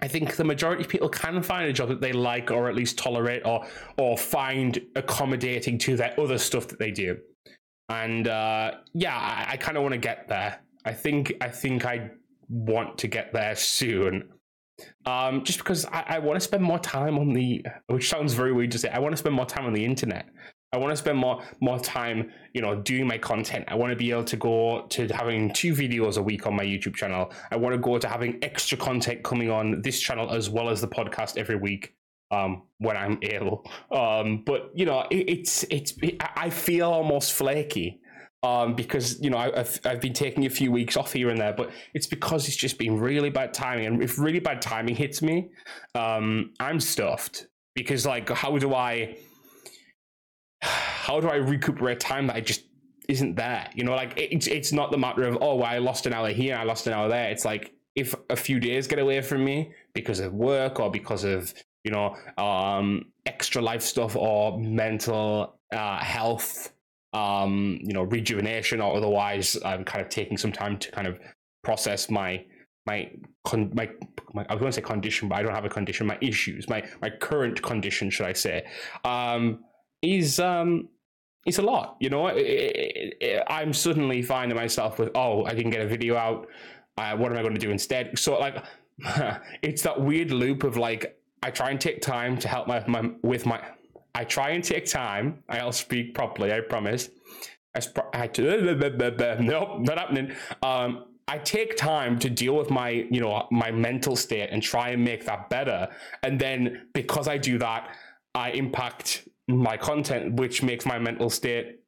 I 0.00 0.08
think 0.08 0.36
the 0.36 0.44
majority 0.44 0.82
of 0.82 0.88
people 0.88 1.08
can 1.08 1.42
find 1.42 1.68
a 1.68 1.72
job 1.72 1.90
that 1.90 2.00
they 2.00 2.12
like, 2.12 2.50
or 2.50 2.68
at 2.68 2.74
least 2.74 2.98
tolerate, 2.98 3.42
or 3.44 3.66
or 3.98 4.16
find 4.16 4.80
accommodating 4.96 5.78
to 5.78 5.96
their 5.96 6.18
other 6.18 6.38
stuff 6.38 6.68
that 6.68 6.78
they 6.78 6.90
do. 6.90 7.18
And 7.88 8.26
uh, 8.28 8.72
yeah, 8.94 9.16
I, 9.16 9.52
I 9.52 9.56
kind 9.58 9.76
of 9.76 9.82
want 9.82 9.92
to 9.92 9.98
get 9.98 10.28
there. 10.28 10.60
I 10.84 10.92
think 10.94 11.34
I 11.40 11.48
think 11.48 11.84
I 11.84 12.10
want 12.48 12.98
to 12.98 13.08
get 13.08 13.32
there 13.32 13.54
soon. 13.54 14.28
Um, 15.04 15.44
just 15.44 15.58
because 15.58 15.84
I, 15.86 16.04
I 16.08 16.18
want 16.18 16.36
to 16.36 16.40
spend 16.40 16.62
more 16.62 16.78
time 16.78 17.18
on 17.18 17.32
the, 17.32 17.64
which 17.86 18.08
sounds 18.08 18.34
very 18.34 18.52
weird 18.52 18.72
to 18.72 18.78
say, 18.78 18.88
I 18.88 18.98
want 18.98 19.12
to 19.12 19.16
spend 19.16 19.34
more 19.34 19.46
time 19.46 19.66
on 19.66 19.72
the 19.72 19.84
internet. 19.84 20.26
I 20.72 20.78
want 20.78 20.90
to 20.90 20.96
spend 20.96 21.18
more 21.18 21.42
more 21.60 21.78
time, 21.78 22.32
you 22.54 22.62
know, 22.62 22.76
doing 22.76 23.06
my 23.06 23.18
content. 23.18 23.66
I 23.68 23.74
want 23.74 23.90
to 23.90 23.96
be 23.96 24.10
able 24.10 24.24
to 24.24 24.36
go 24.36 24.86
to 24.88 25.06
having 25.08 25.52
two 25.52 25.74
videos 25.74 26.16
a 26.16 26.22
week 26.22 26.46
on 26.46 26.56
my 26.56 26.64
YouTube 26.64 26.94
channel. 26.94 27.32
I 27.50 27.56
want 27.56 27.74
to 27.74 27.78
go 27.78 27.98
to 27.98 28.08
having 28.08 28.38
extra 28.42 28.78
content 28.78 29.22
coming 29.22 29.50
on 29.50 29.82
this 29.82 30.00
channel 30.00 30.30
as 30.30 30.48
well 30.48 30.70
as 30.70 30.80
the 30.80 30.88
podcast 30.88 31.36
every 31.36 31.56
week 31.56 31.94
um, 32.30 32.62
when 32.78 32.96
I'm 32.96 33.18
able. 33.22 33.70
Um, 33.90 34.42
but 34.44 34.70
you 34.74 34.86
know, 34.86 35.04
it, 35.10 35.28
it's 35.28 35.64
it's 35.64 35.92
it, 36.02 36.16
I 36.36 36.48
feel 36.48 36.90
almost 36.90 37.34
flaky 37.34 38.00
um, 38.42 38.74
because 38.74 39.20
you 39.20 39.30
know 39.30 39.38
I, 39.38 39.56
have 39.56 39.80
I've 39.84 40.00
been 40.00 40.14
taking 40.14 40.46
a 40.46 40.50
few 40.50 40.72
weeks 40.72 40.96
off 40.96 41.12
here 41.12 41.28
and 41.28 41.40
there, 41.40 41.52
but 41.52 41.70
it's 41.94 42.06
because 42.06 42.48
it's 42.48 42.56
just 42.56 42.78
been 42.78 42.98
really 42.98 43.30
bad 43.30 43.54
timing, 43.54 43.86
and 43.86 44.02
if 44.02 44.18
really 44.18 44.40
bad 44.40 44.62
timing 44.62 44.96
hits 44.96 45.22
me, 45.22 45.50
um, 45.94 46.52
I'm 46.58 46.80
stuffed 46.80 47.46
because 47.74 48.04
like 48.06 48.28
how 48.30 48.56
do 48.58 48.74
I 48.74 49.16
how 51.02 51.18
do 51.18 51.28
I 51.28 51.34
recuperate 51.34 51.98
time 51.98 52.28
that 52.28 52.36
I 52.36 52.40
just 52.40 52.62
isn't 53.08 53.34
there? 53.34 53.68
You 53.74 53.82
know, 53.82 53.96
like 53.96 54.12
it's 54.16 54.46
it's 54.46 54.72
not 54.72 54.92
the 54.92 54.98
matter 54.98 55.24
of 55.24 55.36
oh 55.40 55.56
well, 55.56 55.66
I 55.66 55.78
lost 55.78 56.06
an 56.06 56.12
hour 56.12 56.28
here, 56.28 56.54
I 56.54 56.62
lost 56.62 56.86
an 56.86 56.92
hour 56.92 57.08
there. 57.08 57.28
It's 57.28 57.44
like 57.44 57.72
if 57.96 58.14
a 58.30 58.36
few 58.36 58.60
days 58.60 58.86
get 58.86 59.00
away 59.00 59.20
from 59.20 59.44
me 59.44 59.72
because 59.94 60.20
of 60.20 60.32
work 60.32 60.78
or 60.78 60.92
because 60.92 61.24
of 61.24 61.52
you 61.82 61.90
know 61.90 62.14
um, 62.38 63.06
extra 63.26 63.60
life 63.60 63.82
stuff 63.82 64.14
or 64.14 64.56
mental 64.60 65.58
uh, 65.72 65.98
health, 65.98 66.72
um, 67.12 67.80
you 67.82 67.94
know 67.94 68.04
rejuvenation 68.04 68.80
or 68.80 68.96
otherwise, 68.96 69.58
I'm 69.64 69.84
kind 69.84 70.04
of 70.04 70.08
taking 70.08 70.38
some 70.38 70.52
time 70.52 70.78
to 70.78 70.92
kind 70.92 71.08
of 71.08 71.18
process 71.64 72.10
my 72.10 72.44
my 72.86 73.10
con- 73.44 73.72
my, 73.74 73.90
my 74.34 74.46
I 74.48 74.54
was 74.54 74.60
going 74.60 74.70
to 74.70 74.76
say 74.76 74.82
condition, 74.82 75.28
but 75.28 75.34
I 75.34 75.42
don't 75.42 75.54
have 75.54 75.64
a 75.64 75.68
condition. 75.68 76.06
My 76.06 76.18
issues, 76.20 76.68
my 76.68 76.88
my 77.00 77.10
current 77.10 77.60
condition, 77.60 78.08
should 78.08 78.26
I 78.26 78.34
say? 78.34 78.64
Um, 79.04 79.64
is 80.02 80.38
um 80.40 80.88
it's 81.46 81.58
a 81.58 81.62
lot 81.62 81.96
you 82.00 82.10
know? 82.10 82.26
It, 82.28 82.36
it, 82.36 83.16
it, 83.20 83.42
i'm 83.48 83.72
suddenly 83.72 84.22
finding 84.22 84.56
myself 84.56 84.98
with 84.98 85.10
oh 85.14 85.44
i 85.44 85.54
didn't 85.54 85.70
get 85.70 85.80
a 85.80 85.86
video 85.86 86.16
out. 86.16 86.48
Uh, 86.98 87.16
what 87.16 87.32
am 87.32 87.38
i 87.38 87.42
going 87.42 87.54
to 87.54 87.60
do 87.60 87.70
instead? 87.70 88.18
So 88.18 88.38
like 88.38 88.62
it's 89.62 89.82
that 89.82 90.00
weird 90.00 90.30
loop 90.30 90.64
of 90.64 90.76
like 90.76 91.18
i 91.42 91.50
try 91.50 91.70
and 91.70 91.80
take 91.80 92.02
time 92.02 92.38
to 92.38 92.48
help 92.48 92.66
my, 92.66 92.84
my 92.86 93.10
with 93.22 93.46
my 93.46 93.60
i 94.14 94.24
try 94.24 94.50
and 94.50 94.62
take 94.62 94.86
time. 94.86 95.42
I'll 95.48 95.72
speak 95.72 96.14
properly 96.14 96.52
i 96.52 96.60
promise. 96.60 97.08
I, 97.74 97.80
sp- 97.80 98.12
nope 98.12 99.80
not 99.80 99.98
happening. 99.98 100.32
Um 100.62 101.06
I 101.28 101.38
take 101.38 101.76
time 101.76 102.18
to 102.18 102.28
deal 102.28 102.56
with 102.56 102.68
my, 102.68 102.90
you 102.90 103.20
know, 103.20 103.46
my 103.50 103.70
mental 103.70 104.16
state 104.16 104.50
and 104.50 104.62
try 104.62 104.90
and 104.90 105.02
make 105.02 105.24
that 105.26 105.48
better. 105.48 105.88
And 106.22 106.38
then 106.38 106.88
because 106.92 107.28
I 107.28 107.38
do 107.38 107.58
that, 107.58 107.96
I 108.34 108.50
impact 108.50 109.28
my 109.48 109.76
content, 109.76 110.34
which 110.34 110.62
makes 110.62 110.86
my 110.86 110.98
mental 110.98 111.30
state 111.30 111.80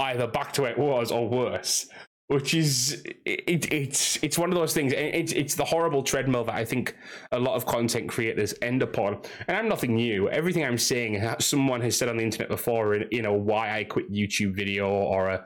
either 0.00 0.26
back 0.26 0.52
to 0.52 0.62
where 0.62 0.70
it 0.70 0.78
was 0.78 1.10
or 1.10 1.28
worse. 1.28 1.88
Which 2.28 2.52
is 2.52 3.02
it, 3.24 3.72
it's 3.72 4.22
it's 4.22 4.36
one 4.36 4.50
of 4.50 4.54
those 4.54 4.74
things. 4.74 4.92
It's 4.94 5.32
it's 5.32 5.54
the 5.54 5.64
horrible 5.64 6.02
treadmill 6.02 6.44
that 6.44 6.54
I 6.54 6.64
think 6.66 6.94
a 7.32 7.38
lot 7.38 7.54
of 7.54 7.64
content 7.64 8.10
creators 8.10 8.52
end 8.60 8.82
upon. 8.82 9.22
And 9.46 9.56
I'm 9.56 9.66
nothing 9.66 9.94
new. 9.94 10.28
Everything 10.28 10.62
I'm 10.62 10.76
saying, 10.76 11.26
someone 11.38 11.80
has 11.80 11.96
said 11.96 12.10
on 12.10 12.18
the 12.18 12.24
internet 12.24 12.50
before. 12.50 12.94
In 12.94 13.08
You 13.10 13.22
know 13.22 13.32
why 13.32 13.78
I 13.78 13.84
quit 13.84 14.12
YouTube 14.12 14.54
video 14.54 14.90
or 14.90 15.28
a 15.28 15.44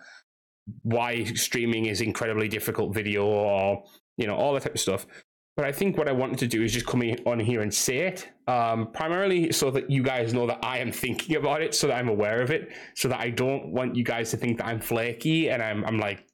why 0.82 1.22
streaming 1.22 1.86
is 1.86 2.00
incredibly 2.00 2.48
difficult 2.48 2.92
video 2.92 3.26
or 3.26 3.84
you 4.16 4.26
know 4.26 4.34
all 4.34 4.52
that 4.54 4.64
type 4.64 4.74
of 4.74 4.80
stuff. 4.80 5.06
But 5.54 5.66
I 5.66 5.72
think 5.72 5.98
what 5.98 6.08
I 6.08 6.12
wanted 6.12 6.38
to 6.38 6.46
do 6.46 6.62
is 6.62 6.72
just 6.72 6.86
come 6.86 7.02
on 7.26 7.38
here 7.38 7.60
and 7.60 7.72
say 7.72 7.98
it, 7.98 8.28
um, 8.48 8.90
primarily 8.92 9.52
so 9.52 9.70
that 9.70 9.90
you 9.90 10.02
guys 10.02 10.32
know 10.32 10.46
that 10.46 10.64
I 10.64 10.78
am 10.78 10.90
thinking 10.90 11.36
about 11.36 11.60
it, 11.60 11.74
so 11.74 11.88
that 11.88 11.94
I'm 11.94 12.08
aware 12.08 12.40
of 12.40 12.50
it, 12.50 12.70
so 12.94 13.08
that 13.08 13.20
I 13.20 13.28
don't 13.28 13.72
want 13.72 13.94
you 13.94 14.02
guys 14.02 14.30
to 14.30 14.38
think 14.38 14.58
that 14.58 14.66
I'm 14.66 14.80
flaky 14.80 15.50
and 15.50 15.62
I'm, 15.62 15.84
I'm 15.84 15.98
like 15.98 16.26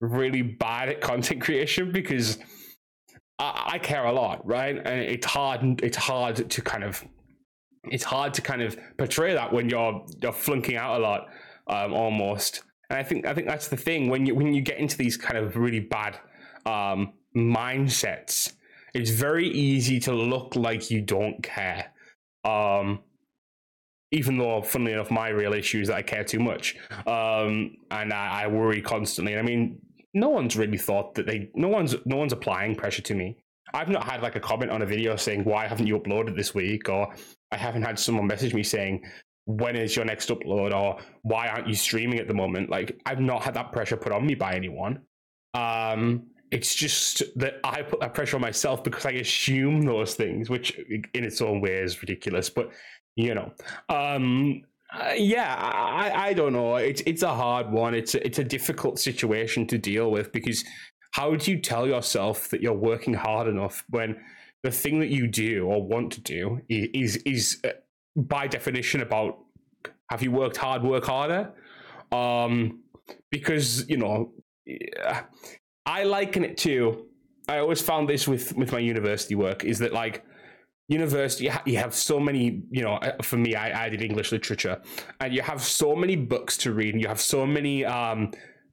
really 0.00 0.42
bad 0.42 0.88
at 0.88 1.00
content 1.00 1.40
creation 1.46 1.92
because 1.92 2.38
I, 3.38 3.72
I 3.74 3.78
care 3.78 4.04
a 4.04 4.12
lot, 4.12 4.46
right? 4.46 4.76
And 4.76 5.00
it's 5.00 5.26
hard. 5.26 5.82
It's 5.82 5.96
hard 5.96 6.50
to 6.50 6.62
kind 6.62 6.84
of 6.84 7.04
it's 7.90 8.04
hard 8.04 8.32
to 8.34 8.40
kind 8.40 8.62
of 8.62 8.78
portray 8.96 9.34
that 9.34 9.52
when 9.52 9.68
you're 9.68 10.04
you're 10.22 10.32
flunking 10.32 10.76
out 10.76 10.98
a 10.98 11.02
lot, 11.02 11.28
um, 11.66 11.92
almost. 11.92 12.62
And 12.90 12.98
I 12.98 13.02
think 13.02 13.26
I 13.26 13.34
think 13.34 13.46
that's 13.46 13.68
the 13.68 13.76
thing 13.76 14.08
when 14.08 14.26
you 14.26 14.34
when 14.34 14.52
you 14.52 14.62
get 14.62 14.78
into 14.78 14.96
these 14.96 15.16
kind 15.16 15.36
of 15.36 15.56
really 15.56 15.80
bad 15.80 16.18
um, 16.66 17.12
mindsets, 17.36 18.54
it's 18.94 19.10
very 19.10 19.48
easy 19.48 20.00
to 20.00 20.12
look 20.12 20.56
like 20.56 20.90
you 20.90 21.02
don't 21.02 21.42
care. 21.42 21.92
Um, 22.44 23.00
even 24.12 24.38
though, 24.38 24.62
funnily 24.62 24.92
enough, 24.92 25.10
my 25.10 25.28
real 25.28 25.52
issue 25.52 25.80
is 25.80 25.88
that 25.88 25.96
I 25.96 26.02
care 26.02 26.22
too 26.22 26.38
much, 26.38 26.76
um, 27.06 27.76
and 27.90 28.12
I, 28.12 28.42
I 28.42 28.46
worry 28.46 28.80
constantly. 28.80 29.32
And 29.32 29.40
I 29.40 29.44
mean, 29.44 29.80
no 30.14 30.28
one's 30.28 30.56
really 30.56 30.78
thought 30.78 31.14
that 31.16 31.26
they, 31.26 31.50
no 31.54 31.68
one's, 31.68 31.96
no 32.04 32.16
one's 32.16 32.32
applying 32.32 32.76
pressure 32.76 33.02
to 33.02 33.14
me. 33.14 33.36
I've 33.72 33.88
not 33.88 34.04
had 34.04 34.22
like 34.22 34.36
a 34.36 34.40
comment 34.40 34.70
on 34.70 34.82
a 34.82 34.86
video 34.86 35.16
saying 35.16 35.42
why 35.42 35.66
haven't 35.66 35.88
you 35.88 35.98
uploaded 35.98 36.36
this 36.36 36.54
week, 36.54 36.88
or 36.88 37.12
I 37.50 37.56
haven't 37.56 37.82
had 37.82 37.98
someone 37.98 38.26
message 38.26 38.54
me 38.54 38.62
saying 38.62 39.02
when 39.46 39.74
is 39.74 39.96
your 39.96 40.04
next 40.04 40.28
upload, 40.28 40.72
or 40.72 41.00
why 41.22 41.48
aren't 41.48 41.66
you 41.66 41.74
streaming 41.74 42.20
at 42.20 42.28
the 42.28 42.34
moment. 42.34 42.70
Like 42.70 43.00
I've 43.04 43.20
not 43.20 43.42
had 43.42 43.54
that 43.54 43.72
pressure 43.72 43.96
put 43.96 44.12
on 44.12 44.24
me 44.24 44.36
by 44.36 44.54
anyone. 44.54 45.02
Um, 45.54 46.28
it's 46.54 46.72
just 46.72 47.20
that 47.34 47.58
I 47.64 47.82
put 47.82 47.98
that 47.98 48.14
pressure 48.14 48.36
on 48.36 48.42
myself 48.42 48.84
because 48.84 49.04
I 49.04 49.10
assume 49.10 49.82
those 49.82 50.14
things, 50.14 50.48
which 50.48 50.78
in 50.78 51.24
its 51.24 51.42
own 51.42 51.60
way 51.60 51.78
is 51.78 52.00
ridiculous. 52.00 52.48
But 52.48 52.70
you 53.16 53.34
know, 53.34 53.52
um, 53.88 54.62
uh, 54.92 55.14
yeah, 55.16 55.52
I, 55.56 56.28
I 56.28 56.32
don't 56.32 56.52
know. 56.52 56.76
It's 56.76 57.02
it's 57.06 57.24
a 57.24 57.34
hard 57.34 57.72
one. 57.72 57.92
It's 57.92 58.14
a, 58.14 58.24
it's 58.24 58.38
a 58.38 58.44
difficult 58.44 59.00
situation 59.00 59.66
to 59.66 59.78
deal 59.78 60.12
with 60.12 60.30
because 60.30 60.64
how 61.10 61.34
do 61.34 61.50
you 61.50 61.58
tell 61.58 61.88
yourself 61.88 62.48
that 62.50 62.62
you're 62.62 62.72
working 62.72 63.14
hard 63.14 63.48
enough 63.48 63.82
when 63.90 64.16
the 64.62 64.70
thing 64.70 65.00
that 65.00 65.08
you 65.08 65.26
do 65.26 65.66
or 65.66 65.82
want 65.82 66.12
to 66.12 66.20
do 66.20 66.60
is 66.68 67.16
is 67.26 67.60
uh, 67.64 67.70
by 68.14 68.46
definition 68.46 69.00
about 69.00 69.40
have 70.08 70.22
you 70.22 70.30
worked 70.30 70.56
hard, 70.56 70.84
work 70.84 71.04
harder? 71.04 71.50
Um, 72.12 72.84
because 73.32 73.88
you 73.88 73.96
know, 73.96 74.32
I 75.86 76.04
liken 76.04 76.44
it 76.44 76.56
to. 76.58 77.06
I 77.48 77.58
always 77.58 77.82
found 77.82 78.08
this 78.08 78.26
with 78.26 78.56
with 78.56 78.72
my 78.72 78.78
university 78.78 79.34
work 79.34 79.64
is 79.64 79.78
that 79.80 79.92
like 79.92 80.24
university 80.88 81.50
you 81.64 81.78
have 81.78 81.94
so 81.94 82.20
many 82.20 82.62
you 82.70 82.82
know 82.82 82.94
uh, 82.94 83.22
for 83.22 83.36
me 83.36 83.54
I, 83.54 83.86
I 83.86 83.88
did 83.88 84.02
english 84.02 84.32
literature 84.32 84.80
and 85.20 85.32
you 85.32 85.40
have 85.40 85.62
so 85.62 85.96
many 85.96 86.14
books 86.14 86.58
to 86.58 86.74
read 86.74 86.92
and 86.92 87.00
you 87.00 87.08
have 87.08 87.20
so 87.20 87.46
many 87.46 87.84
um 87.86 88.32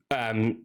um 0.09 0.57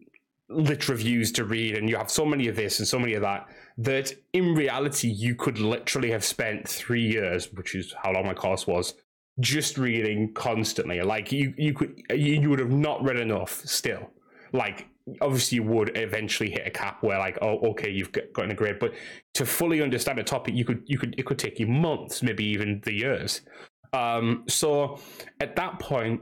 lit 0.49 0.89
reviews 0.89 1.31
to 1.33 1.45
read 1.45 1.77
and 1.77 1.89
you 1.89 1.97
have 1.97 2.11
so 2.11 2.25
many 2.25 2.49
of 2.49 2.57
this 2.57 2.81
and 2.81 2.87
so 2.87 2.99
many 2.99 3.15
of 3.15 3.23
that 3.23 3.47
that 3.79 4.13
in 4.33 4.55
reality 4.55 5.09
you 5.09 5.35
could 5.37 5.59
literally 5.59 6.11
have 6.11 6.25
spent 6.25 6.69
three 6.69 7.07
years 7.07 7.53
which 7.53 7.75
is 7.77 7.95
how 8.03 8.13
long 8.13 8.27
my 8.27 8.35
course 8.35 8.67
was 8.67 8.95
just 9.39 9.79
reading 9.79 10.33
constantly 10.35 11.01
like 11.01 11.31
you 11.31 11.55
you 11.57 11.73
could 11.73 12.03
you 12.11 12.49
would 12.51 12.59
have 12.59 12.71
not 12.71 13.03
read 13.05 13.19
enough 13.19 13.63
still 13.65 14.11
like 14.53 14.89
obviously 15.21 15.57
you 15.57 15.63
would 15.63 15.97
eventually 15.97 16.51
hit 16.51 16.67
a 16.67 16.71
cap 16.71 17.03
where 17.03 17.19
like 17.19 17.39
oh 17.43 17.59
okay 17.71 17.91
you've 17.91 18.11
gotten 18.33 18.51
a 18.51 18.55
grade 18.55 18.79
but 18.81 18.93
to 19.35 19.47
fully 19.47 19.81
understand 19.81 20.19
a 20.19 20.25
topic 20.25 20.55
you 20.55 20.65
could 20.65 20.83
you 20.87 20.99
could 20.99 21.15
it 21.19 21.25
could 21.25 21.39
take 21.39 21.59
you 21.61 21.67
months 21.67 22.23
maybe 22.23 22.45
even 22.45 22.81
the 22.85 22.93
years. 22.93 23.43
Um 23.93 24.45
so 24.49 24.99
at 25.41 25.55
that 25.57 25.79
point 25.79 26.21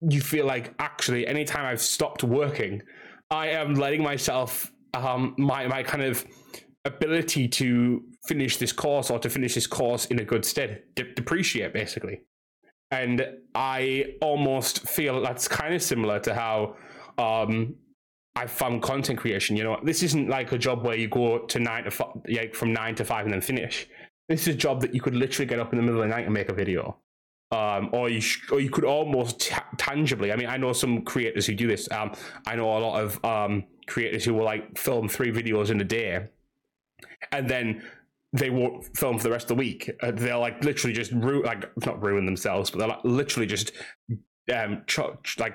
you 0.00 0.20
feel 0.20 0.46
like 0.46 0.74
actually 0.78 1.26
anytime 1.26 1.64
i've 1.64 1.80
stopped 1.80 2.22
working 2.22 2.80
i 3.32 3.48
am 3.48 3.74
letting 3.74 4.00
myself 4.00 4.70
um 4.94 5.34
my 5.38 5.66
my 5.66 5.82
kind 5.82 6.04
of 6.04 6.24
ability 6.84 7.48
to 7.48 8.02
finish 8.26 8.56
this 8.56 8.72
course 8.72 9.10
or 9.10 9.18
to 9.18 9.28
finish 9.28 9.54
this 9.54 9.66
course 9.66 10.06
in 10.06 10.20
a 10.20 10.24
good 10.24 10.44
stead 10.44 10.82
de- 10.94 11.14
depreciate 11.14 11.72
basically. 11.72 12.22
And 12.90 13.26
i 13.54 14.14
almost 14.20 14.88
feel 14.88 15.20
that's 15.20 15.46
kind 15.46 15.74
of 15.74 15.82
similar 15.82 16.18
to 16.20 16.34
how 16.34 16.76
um, 17.18 17.74
I 18.36 18.46
found 18.46 18.82
content 18.82 19.18
creation. 19.18 19.56
You 19.56 19.64
know, 19.64 19.80
this 19.82 20.02
isn't 20.02 20.28
like 20.28 20.52
a 20.52 20.58
job 20.58 20.84
where 20.84 20.96
you 20.96 21.08
go 21.08 21.40
to 21.40 21.58
nine 21.58 21.84
to 21.84 21.90
five, 21.90 22.16
like 22.28 22.54
from 22.54 22.72
nine 22.72 22.94
to 22.94 23.04
five 23.04 23.24
and 23.24 23.32
then 23.32 23.40
finish. 23.40 23.88
This 24.28 24.42
is 24.42 24.54
a 24.54 24.56
job 24.56 24.80
that 24.82 24.94
you 24.94 25.00
could 25.00 25.14
literally 25.14 25.46
get 25.46 25.58
up 25.58 25.72
in 25.72 25.78
the 25.78 25.82
middle 25.82 26.00
of 26.00 26.08
the 26.08 26.14
night 26.14 26.24
and 26.24 26.34
make 26.34 26.48
a 26.48 26.54
video. 26.54 26.98
Um, 27.50 27.88
or 27.92 28.10
you 28.10 28.20
sh- 28.20 28.52
or 28.52 28.60
you 28.60 28.70
could 28.70 28.84
almost 28.84 29.40
t- 29.40 29.56
tangibly. 29.78 30.32
I 30.32 30.36
mean, 30.36 30.48
I 30.48 30.56
know 30.58 30.72
some 30.72 31.02
creators 31.02 31.46
who 31.46 31.54
do 31.54 31.66
this. 31.66 31.90
Um, 31.90 32.12
I 32.46 32.56
know 32.56 32.76
a 32.76 32.78
lot 32.78 33.02
of 33.02 33.24
um, 33.24 33.64
creators 33.86 34.24
who 34.24 34.34
will 34.34 34.44
like 34.44 34.76
film 34.78 35.08
three 35.08 35.32
videos 35.32 35.70
in 35.70 35.80
a 35.80 35.84
day, 35.84 36.28
and 37.32 37.48
then 37.48 37.82
they 38.34 38.50
won't 38.50 38.84
film 38.96 39.16
for 39.16 39.24
the 39.24 39.30
rest 39.30 39.44
of 39.44 39.56
the 39.56 39.60
week. 39.60 39.90
Uh, 40.02 40.10
they'll 40.10 40.40
like 40.40 40.62
literally 40.62 40.92
just 40.94 41.10
like 41.12 41.64
not 41.86 42.02
ruin 42.02 42.26
themselves, 42.26 42.70
but 42.70 42.78
they'll 42.78 42.88
like, 42.88 43.04
literally 43.04 43.46
just 43.46 43.72
um 44.54 44.82
ch- 44.86 45.38
like 45.38 45.54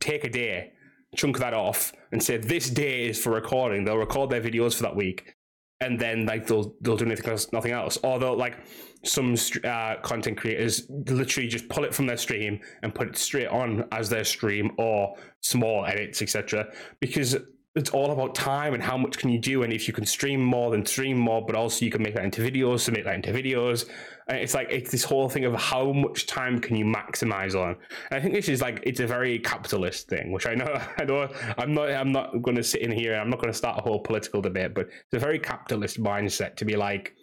take 0.00 0.24
a 0.24 0.28
day 0.28 0.72
chunk 1.16 1.38
that 1.38 1.54
off 1.54 1.92
and 2.12 2.22
say 2.22 2.36
this 2.36 2.70
day 2.70 3.06
is 3.06 3.22
for 3.22 3.30
recording. 3.30 3.84
They'll 3.84 3.98
record 3.98 4.30
their 4.30 4.40
videos 4.40 4.74
for 4.74 4.82
that 4.84 4.96
week, 4.96 5.34
and 5.80 5.98
then 5.98 6.26
like 6.26 6.46
they'll 6.46 6.74
they'll 6.80 6.96
do 6.96 7.06
anything 7.06 7.30
else, 7.30 7.52
nothing 7.52 7.72
else. 7.72 7.98
They'll 8.02 8.36
like 8.36 8.58
some 9.04 9.36
uh, 9.64 9.96
content 10.02 10.38
creators 10.38 10.88
literally 10.88 11.48
just 11.48 11.68
pull 11.68 11.84
it 11.84 11.94
from 11.94 12.06
their 12.06 12.16
stream 12.16 12.60
and 12.82 12.94
put 12.94 13.08
it 13.08 13.16
straight 13.16 13.48
on 13.48 13.84
as 13.92 14.08
their 14.08 14.24
stream 14.24 14.72
or 14.78 15.14
small 15.40 15.86
edits, 15.86 16.20
etc. 16.20 16.66
Because 17.00 17.36
it's 17.74 17.90
all 17.90 18.10
about 18.10 18.34
time 18.34 18.74
and 18.74 18.82
how 18.82 18.96
much 18.96 19.18
can 19.18 19.30
you 19.30 19.38
do 19.38 19.62
and 19.62 19.72
if 19.72 19.86
you 19.86 19.94
can 19.94 20.06
stream 20.06 20.42
more 20.42 20.70
then 20.70 20.84
stream 20.84 21.16
more 21.16 21.44
but 21.44 21.54
also 21.54 21.84
you 21.84 21.90
can 21.90 22.02
make 22.02 22.14
that 22.14 22.24
into 22.24 22.40
videos 22.40 22.80
submit 22.80 23.04
that 23.04 23.14
into 23.14 23.32
videos. 23.32 23.88
And 24.26 24.38
it's 24.38 24.54
like 24.54 24.68
it's 24.70 24.90
this 24.90 25.04
whole 25.04 25.28
thing 25.28 25.44
of 25.44 25.54
how 25.54 25.92
much 25.92 26.26
time 26.26 26.58
can 26.58 26.76
you 26.76 26.84
maximize 26.84 27.54
on. 27.54 27.76
And 28.10 28.18
i 28.18 28.20
think 28.20 28.34
this 28.34 28.48
is 28.48 28.60
like 28.60 28.80
it's 28.84 29.00
a 29.00 29.06
very 29.06 29.38
capitalist 29.38 30.08
thing 30.08 30.32
which 30.32 30.46
i 30.46 30.54
know 30.54 30.80
i 30.98 31.04
know 31.04 31.28
i'm 31.58 31.74
not 31.74 31.90
i'm 31.90 32.12
not 32.12 32.42
going 32.42 32.56
to 32.56 32.62
sit 32.62 32.82
in 32.82 32.90
here 32.90 33.12
and 33.12 33.20
i'm 33.20 33.30
not 33.30 33.40
going 33.40 33.52
to 33.52 33.56
start 33.58 33.78
a 33.78 33.82
whole 33.82 34.00
political 34.00 34.40
debate 34.40 34.74
but 34.74 34.86
it's 34.86 35.14
a 35.14 35.18
very 35.18 35.38
capitalist 35.38 36.02
mindset 36.02 36.56
to 36.56 36.64
be 36.64 36.76
like 36.76 37.14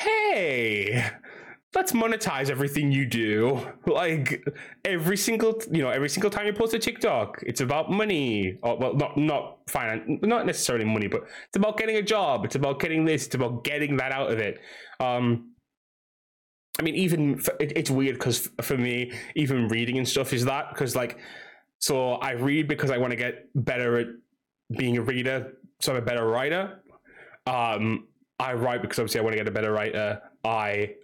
hey 0.00 1.10
let's 1.74 1.92
monetize 1.92 2.50
everything 2.50 2.92
you 2.92 3.06
do. 3.06 3.66
Like 3.86 4.46
every 4.84 5.16
single, 5.16 5.60
you 5.70 5.82
know, 5.82 5.90
every 5.90 6.08
single 6.08 6.30
time 6.30 6.46
you 6.46 6.52
post 6.52 6.74
a 6.74 6.78
TikTok, 6.78 7.42
it's 7.46 7.60
about 7.60 7.90
money. 7.90 8.58
Or, 8.62 8.76
well, 8.76 8.94
not 8.94 9.16
not 9.16 9.58
finance, 9.68 10.20
not 10.22 10.46
necessarily 10.46 10.84
money, 10.84 11.06
but 11.06 11.22
it's 11.22 11.56
about 11.56 11.78
getting 11.78 11.96
a 11.96 12.02
job. 12.02 12.44
It's 12.44 12.54
about 12.54 12.80
getting 12.80 13.04
this. 13.04 13.26
It's 13.26 13.34
about 13.34 13.64
getting 13.64 13.96
that 13.96 14.12
out 14.12 14.30
of 14.30 14.38
it. 14.38 14.60
Um, 15.00 15.52
I 16.78 16.82
mean, 16.82 16.94
even 16.94 17.38
for, 17.38 17.54
it, 17.60 17.72
it's 17.76 17.90
weird 17.90 18.14
because 18.14 18.50
for 18.60 18.76
me, 18.76 19.12
even 19.34 19.68
reading 19.68 19.98
and 19.98 20.08
stuff 20.08 20.32
is 20.32 20.44
that 20.46 20.70
because 20.70 20.96
like, 20.96 21.18
so 21.78 22.12
I 22.14 22.32
read 22.32 22.68
because 22.68 22.90
I 22.90 22.98
want 22.98 23.10
to 23.10 23.16
get 23.16 23.48
better 23.54 23.98
at 23.98 24.06
being 24.76 24.96
a 24.96 25.02
reader, 25.02 25.54
so 25.80 25.92
I'm 25.92 25.98
a 25.98 26.02
better 26.02 26.26
writer. 26.26 26.80
Um, 27.46 28.08
I 28.38 28.54
write 28.54 28.82
because 28.82 28.98
obviously 28.98 29.20
I 29.20 29.22
want 29.22 29.32
to 29.34 29.38
get 29.38 29.48
a 29.48 29.52
better 29.52 29.72
writer. 29.72 30.20
I 30.44 30.94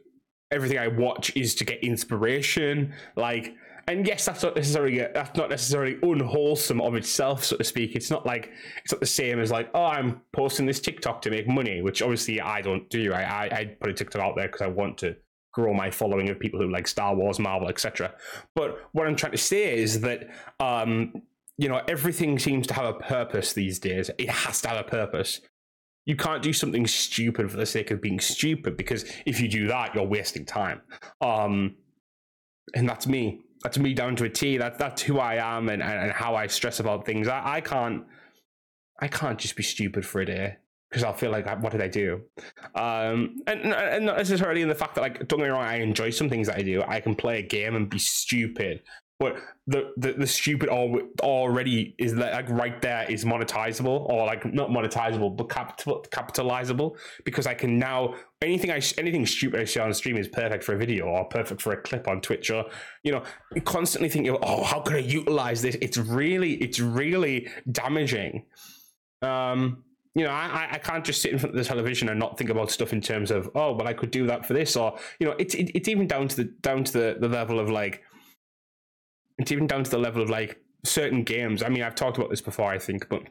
everything 0.51 0.79
I 0.79 0.89
watch 0.89 1.35
is 1.37 1.55
to 1.57 1.65
get 1.65 1.83
inspiration. 1.83 2.95
Like, 3.17 3.55
and 3.87 4.07
yes, 4.07 4.27
that's 4.27 4.43
not 4.43 4.55
necessarily 4.55 4.99
that's 4.99 5.37
not 5.37 5.49
necessarily 5.49 5.99
unwholesome 6.03 6.81
of 6.81 6.95
itself, 6.95 7.45
so 7.45 7.57
to 7.57 7.65
speak. 7.65 7.97
It's 7.97 8.11
not 8.11 8.27
like 8.27 8.51
it's 8.83 8.93
not 8.93 9.01
the 9.01 9.07
same 9.07 9.41
as 9.41 9.51
like, 9.51 9.71
oh, 9.75 9.85
I'm 9.85 10.21
posting 10.33 10.67
this 10.67 10.81
TikTok 10.81 11.23
to 11.23 11.31
make 11.31 11.49
money, 11.49 11.81
which 11.81 12.03
obviously 12.03 12.41
I 12.41 12.61
don't 12.61 12.89
do. 12.91 13.13
I 13.13 13.23
I, 13.23 13.45
I 13.45 13.65
put 13.81 13.91
a 13.91 13.95
TikTok 13.95 14.21
out 14.21 14.37
there 14.37 14.47
because 14.47 14.63
I 14.63 14.67
want 14.67 14.99
to 14.99 15.17
grow 15.53 15.73
my 15.73 15.91
following 15.91 16.29
of 16.29 16.39
people 16.39 16.61
who 16.61 16.71
like 16.71 16.87
Star 16.87 17.15
Wars, 17.15 17.39
Marvel, 17.39 17.69
etc. 17.69 18.15
But 18.55 18.79
what 18.93 19.07
I'm 19.07 19.17
trying 19.17 19.33
to 19.33 19.39
say 19.39 19.79
is 19.79 20.01
that 20.03 20.29
um, 20.61 21.23
you 21.57 21.69
know 21.69 21.81
everything 21.89 22.39
seems 22.39 22.67
to 22.67 22.75
have 22.75 22.85
a 22.85 22.95
purpose 22.95 23.55
these 23.55 23.79
days. 23.79 24.11
It 24.19 24.29
has 24.29 24.61
to 24.63 24.69
have 24.69 24.87
a 24.87 24.89
purpose. 24.89 25.41
You 26.09 26.17
can't 26.17 26.43
do 26.43 26.55
something 26.55 26.87
stupid 26.87 27.51
for 27.51 27.59
the 27.59 27.67
sake 27.67 27.91
of 27.91 28.01
being 28.01 28.19
stupid 28.19 28.79
because 28.79 29.05
if 29.27 29.43
you 29.43 29.47
do 29.47 29.67
that, 29.69 29.95
you're 29.95 30.05
wasting 30.05 30.47
time. 30.47 30.81
Um, 31.21 31.77
and 32.75 32.89
that's 32.89 33.07
me. 33.07 33.43
That's 33.63 33.79
me 33.79 33.93
down 33.93 34.17
to 34.17 34.25
a 34.25 34.31
T. 34.31 34.57
That 34.57 34.79
that's 34.79 35.03
who 35.03 35.19
I 35.19 35.35
am 35.35 35.69
and, 35.69 35.83
and, 35.83 36.05
and 36.05 36.13
how 36.13 36.35
I 36.35 36.47
stress 36.47 36.81
about 36.81 37.05
things. 37.05 37.29
I, 37.29 37.57
I 37.57 37.61
can't 37.61 38.05
I 38.99 39.09
can't 39.09 39.39
just 39.39 39.55
be 39.55 39.63
stupid 39.63 40.07
for 40.07 40.23
a 40.23 40.25
day 40.25 40.57
because 40.89 41.05
I'll 41.05 41.13
feel 41.13 41.31
like 41.31 41.47
what 41.63 41.73
did 41.73 41.83
I 41.83 41.89
do? 41.89 42.23
Um, 42.75 43.43
and 43.47 43.75
and 43.75 44.07
not 44.07 44.17
necessarily 44.17 44.63
in 44.63 44.69
the 44.69 44.75
fact 44.75 44.95
that 44.95 45.03
like 45.03 45.29
don't 45.29 45.41
get 45.41 45.45
me 45.45 45.51
wrong, 45.51 45.65
I 45.65 45.77
enjoy 45.77 46.09
some 46.09 46.31
things 46.31 46.47
that 46.47 46.57
I 46.57 46.63
do. 46.63 46.83
I 46.89 47.01
can 47.01 47.17
play 47.17 47.41
a 47.41 47.43
game 47.43 47.77
and 47.77 47.91
be 47.91 47.99
stupid 47.99 48.81
but 49.19 49.37
the 49.67 49.93
the, 49.97 50.13
the 50.13 50.27
stupid 50.27 50.69
al- 50.69 51.09
already 51.21 51.95
is 51.99 52.15
like 52.15 52.49
right 52.49 52.81
there 52.81 53.05
is 53.11 53.25
monetizable 53.25 54.09
or 54.09 54.27
like 54.27 54.45
not 54.53 54.71
monetizable 54.71 55.37
but 55.37 55.49
capital 55.49 56.05
capitalizable 56.11 56.97
because 57.25 57.47
I 57.47 57.55
can 57.55 57.79
now 57.79 58.15
anything 58.43 58.71
I 58.71 58.81
anything 58.97 59.27
stupid 59.27 59.61
I 59.61 59.65
say 59.65 59.81
on 59.81 59.93
stream 59.93 60.17
is 60.17 60.29
perfect 60.29 60.63
for 60.65 60.75
a 60.75 60.79
video 60.79 61.07
or 61.07 61.25
perfect 61.25 61.61
for 61.61 61.73
a 61.73 61.77
clip 61.77 62.07
on 62.07 62.21
Twitch 62.21 62.51
or 62.51 62.67
you 63.03 63.13
know 63.13 63.23
constantly 63.65 64.09
thinking 64.09 64.37
oh 64.43 64.63
how 64.63 64.81
can 64.81 64.97
I 64.97 65.01
utilize 65.01 65.63
this? 65.63 65.77
It's 65.81 65.99
really 65.99 66.55
it's 66.55 66.79
really 66.79 67.49
damaging. 67.71 68.45
Um 69.23 69.85
you 70.15 70.25
know, 70.25 70.31
I, 70.31 70.67
I 70.73 70.79
can't 70.79 71.05
just 71.05 71.23
sit 71.23 71.33
in 71.33 71.39
front 71.39 71.55
of 71.55 71.63
the 71.63 71.65
television 71.65 72.09
and 72.09 72.19
not 72.19 72.37
think 72.37 72.51
about 72.51 72.73
stuff 72.73 72.93
in 72.93 73.01
terms 73.01 73.31
of, 73.31 73.49
oh, 73.55 73.73
well, 73.75 73.87
I 73.87 73.93
could 73.93 74.11
do 74.11 74.27
that 74.27 74.45
for 74.45 74.53
this, 74.53 74.75
or 74.75 74.99
you 75.21 75.27
know, 75.29 75.37
it's 75.39 75.55
it, 75.55 75.71
it's 75.77 75.89
even 75.89 76.09
down 76.09 76.27
to 76.27 76.37
the 76.37 76.45
down 76.45 76.83
to 76.83 76.93
the, 76.93 77.17
the 77.21 77.29
level 77.29 77.61
of 77.61 77.71
like, 77.71 78.03
it's 79.39 79.53
even 79.53 79.67
down 79.67 79.85
to 79.85 79.91
the 79.91 79.99
level 79.99 80.23
of 80.23 80.31
like 80.31 80.61
certain 80.85 81.23
games. 81.23 81.63
I 81.63 81.69
mean, 81.69 81.83
I've 81.83 81.95
talked 81.95 82.19
about 82.19 82.31
this 82.31 82.41
before, 82.41 82.71
I 82.71 82.79
think, 82.79 83.09
but 83.09 83.23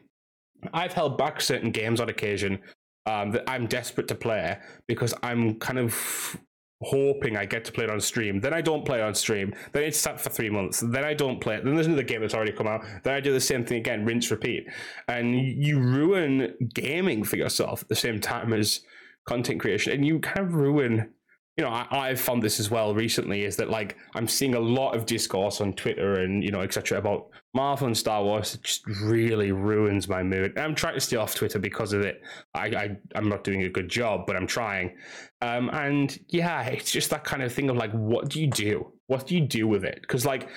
I've 0.72 0.92
held 0.92 1.18
back 1.18 1.40
certain 1.40 1.70
games 1.70 2.00
on 2.00 2.08
occasion 2.08 2.60
um, 3.06 3.32
that 3.32 3.48
I'm 3.48 3.66
desperate 3.66 4.08
to 4.08 4.14
play 4.14 4.58
because 4.86 5.14
I'm 5.22 5.58
kind 5.58 5.78
of 5.78 6.36
hoping 6.82 7.36
I 7.36 7.44
get 7.44 7.64
to 7.64 7.72
play 7.72 7.84
it 7.84 7.90
on 7.90 8.00
stream. 8.00 8.40
Then 8.40 8.54
I 8.54 8.60
don't 8.60 8.84
play 8.84 8.98
it 8.98 9.02
on 9.02 9.14
stream. 9.14 9.54
Then 9.72 9.82
it's 9.84 9.98
sat 9.98 10.20
for 10.20 10.30
three 10.30 10.50
months. 10.50 10.80
Then 10.80 11.04
I 11.04 11.14
don't 11.14 11.40
play 11.40 11.56
it. 11.56 11.64
Then 11.64 11.74
there's 11.74 11.86
another 11.86 12.02
game 12.02 12.20
that's 12.20 12.34
already 12.34 12.52
come 12.52 12.68
out. 12.68 12.84
Then 13.02 13.14
I 13.14 13.20
do 13.20 13.32
the 13.32 13.40
same 13.40 13.64
thing 13.64 13.78
again, 13.78 14.04
rinse, 14.04 14.30
repeat. 14.30 14.66
And 15.08 15.34
you 15.34 15.80
ruin 15.80 16.54
gaming 16.72 17.24
for 17.24 17.36
yourself 17.36 17.82
at 17.82 17.88
the 17.88 17.96
same 17.96 18.20
time 18.20 18.52
as 18.52 18.80
content 19.26 19.60
creation. 19.60 19.92
And 19.92 20.06
you 20.06 20.20
kind 20.20 20.46
of 20.46 20.54
ruin 20.54 21.12
you 21.58 21.64
know, 21.64 21.70
I, 21.90 22.10
have 22.10 22.20
found 22.20 22.40
this 22.40 22.60
as 22.60 22.70
well 22.70 22.94
recently 22.94 23.42
is 23.42 23.56
that 23.56 23.68
like 23.68 23.96
I'm 24.14 24.28
seeing 24.28 24.54
a 24.54 24.60
lot 24.60 24.94
of 24.94 25.06
discourse 25.06 25.60
on 25.60 25.72
Twitter 25.72 26.20
and 26.20 26.42
you 26.42 26.52
know 26.52 26.60
etc. 26.60 26.98
about 26.98 27.30
Marvel 27.52 27.88
and 27.88 27.98
Star 27.98 28.22
Wars. 28.22 28.54
It 28.54 28.62
just 28.62 28.86
really 28.86 29.50
ruins 29.50 30.08
my 30.08 30.22
mood. 30.22 30.56
I'm 30.56 30.76
trying 30.76 30.94
to 30.94 31.00
stay 31.00 31.16
off 31.16 31.34
Twitter 31.34 31.58
because 31.58 31.92
of 31.92 32.02
it. 32.02 32.22
I, 32.54 32.66
I 32.66 32.96
am 33.16 33.28
not 33.28 33.42
doing 33.42 33.64
a 33.64 33.68
good 33.68 33.88
job, 33.88 34.24
but 34.24 34.36
I'm 34.36 34.46
trying. 34.46 34.96
Um, 35.42 35.68
and 35.70 36.16
yeah, 36.28 36.62
it's 36.62 36.92
just 36.92 37.10
that 37.10 37.24
kind 37.24 37.42
of 37.42 37.52
thing 37.52 37.70
of 37.70 37.76
like, 37.76 37.90
what 37.90 38.28
do 38.28 38.40
you 38.40 38.46
do? 38.46 38.92
What 39.08 39.26
do 39.26 39.34
you 39.34 39.40
do 39.40 39.66
with 39.66 39.84
it? 39.84 39.98
Because 40.00 40.24
like, 40.24 40.48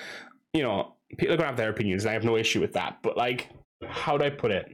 you 0.52 0.62
know, 0.62 0.94
people 1.18 1.34
are 1.34 1.36
gonna 1.36 1.48
have 1.48 1.56
their 1.56 1.70
opinions, 1.70 2.04
and 2.04 2.10
I 2.10 2.12
have 2.14 2.24
no 2.24 2.36
issue 2.36 2.60
with 2.60 2.74
that. 2.74 2.98
But 3.02 3.16
like, 3.16 3.48
how 3.88 4.16
do 4.16 4.24
I 4.24 4.30
put 4.30 4.52
it? 4.52 4.70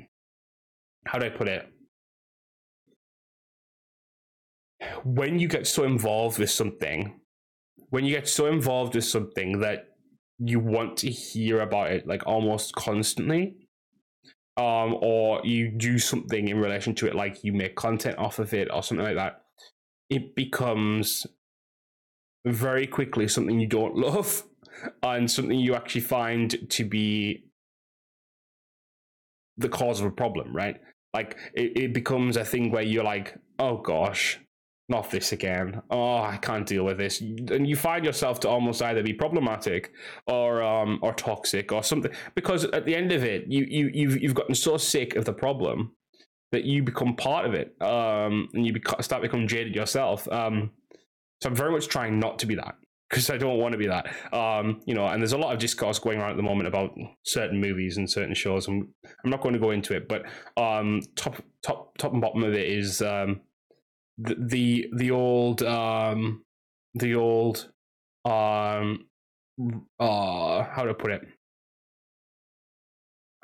How 1.07 1.19
do 1.19 1.25
I 1.25 1.31
put 1.31 1.49
it? 1.49 1.73
When 5.05 5.39
you 5.39 5.49
get 5.49 5.67
so 5.67 5.85
involved 5.85 6.39
with 6.39 6.51
something, 6.51 7.21
when 7.91 8.05
you 8.05 8.15
get 8.15 8.29
so 8.29 8.47
involved 8.47 8.95
with 8.95 9.05
something 9.05 9.61
that 9.61 9.89
you 10.39 10.61
want 10.61 10.97
to 10.99 11.11
hear 11.11 11.61
about 11.61 11.91
it 11.91 12.07
like 12.07 12.27
almost 12.27 12.75
constantly, 12.75 13.57
um, 14.57 14.97
or 15.01 15.41
you 15.45 15.71
do 15.71 15.99
something 15.99 16.49
in 16.49 16.59
relation 16.59 16.95
to 16.97 17.07
it, 17.07 17.15
like 17.15 17.43
you 17.45 17.53
make 17.53 17.77
content 17.77 18.19
off 18.19 18.39
of 18.39 18.53
it 18.55 18.69
or 18.73 18.83
something 18.83 19.07
like 19.07 19.17
that, 19.17 19.43
it 20.11 20.35
becomes 20.35 21.27
very 22.47 22.87
quickly 22.87 23.29
something 23.29 23.61
you 23.61 23.67
don't 23.67 23.97
love 24.09 24.45
and 25.03 25.31
something 25.31 25.59
you 25.59 25.75
actually 25.75 26.01
find 26.01 26.71
to 26.71 26.85
be 26.85 27.45
the 29.57 29.69
cause 29.69 30.01
of 30.01 30.07
a 30.07 30.11
problem, 30.11 30.55
right? 30.55 30.77
Like 31.13 31.37
it, 31.53 31.77
it 31.77 31.95
becomes 31.95 32.37
a 32.37 32.45
thing 32.45 32.71
where 32.71 32.83
you're 32.83 33.05
like, 33.05 33.37
oh 33.59 33.79
gosh, 33.79 34.39
not 34.89 35.11
this 35.11 35.33
again. 35.33 35.83
Oh, 35.91 36.23
I 36.23 36.39
can't 36.39 36.67
deal 36.67 36.85
with 36.85 36.99
this. 36.99 37.21
And 37.21 37.67
you 37.67 37.77
find 37.77 38.05
yourself 38.05 38.41
to 38.41 38.49
almost 38.49 38.83
either 38.83 39.03
be 39.03 39.13
problematic 39.13 39.93
or 40.27 40.63
um 40.63 40.99
or 41.03 41.13
toxic 41.13 41.73
or 41.73 41.83
something 41.83 42.11
because 42.35 42.65
at 42.65 42.87
the 42.87 42.97
end 42.97 43.13
of 43.13 43.23
it, 43.23 43.45
you 43.49 43.67
you 43.69 43.91
you've 43.93 44.23
you've 44.23 44.35
gotten 44.35 44.55
so 44.55 44.77
sick 44.77 45.15
of 45.17 45.25
the 45.25 45.33
problem 45.33 45.93
that 46.53 46.65
you 46.65 46.83
become 46.83 47.15
part 47.15 47.45
of 47.45 47.55
it. 47.55 47.75
Um, 47.83 48.49
and 48.55 48.67
you 48.67 48.73
beca- 48.73 49.05
start 49.05 49.23
becoming 49.23 49.49
jaded 49.49 49.75
yourself. 49.75 50.27
Um, 50.33 50.71
so 51.43 51.51
I'm 51.51 51.55
very 51.55 51.71
much 51.71 51.89
trying 51.89 52.19
not 52.19 52.39
to 52.39 52.47
be 52.47 52.55
that 52.55 52.77
because 53.09 53.31
I 53.31 53.37
don't 53.37 53.59
want 53.59 53.73
to 53.73 53.79
be 53.79 53.87
that. 53.87 54.07
Um, 54.33 54.81
you 54.87 54.95
know, 54.95 55.07
and 55.07 55.21
there's 55.21 55.33
a 55.33 55.39
lot 55.39 55.53
of 55.53 55.59
discourse 55.59 55.99
going 55.99 56.21
on 56.21 56.31
at 56.31 56.37
the 56.37 56.43
moment 56.43 56.69
about 56.69 56.91
certain 57.25 57.61
movies 57.61 57.97
and 57.97 58.11
certain 58.11 58.35
shows, 58.35 58.69
and 58.69 58.89
I'm 59.25 59.31
not 59.31 59.43
going 59.43 59.53
to 59.53 59.61
go 59.61 59.71
into 59.71 59.95
it. 59.95 60.09
But 60.09 60.23
um, 60.57 61.03
top 61.15 61.43
top 61.63 61.97
top 61.99 62.13
and 62.13 62.23
bottom 62.23 62.43
of 62.43 62.55
it 62.55 62.69
is 62.69 63.03
um 63.03 63.41
the 64.19 64.37
the, 64.39 64.87
the 64.97 65.11
old 65.11 65.63
um 65.63 66.45
the 66.95 67.15
old 67.15 67.71
um 68.25 69.07
uh 69.99 70.65
how 70.65 70.85
do 70.85 70.91
I 70.91 70.95
put 70.95 71.13
it? 71.13 71.23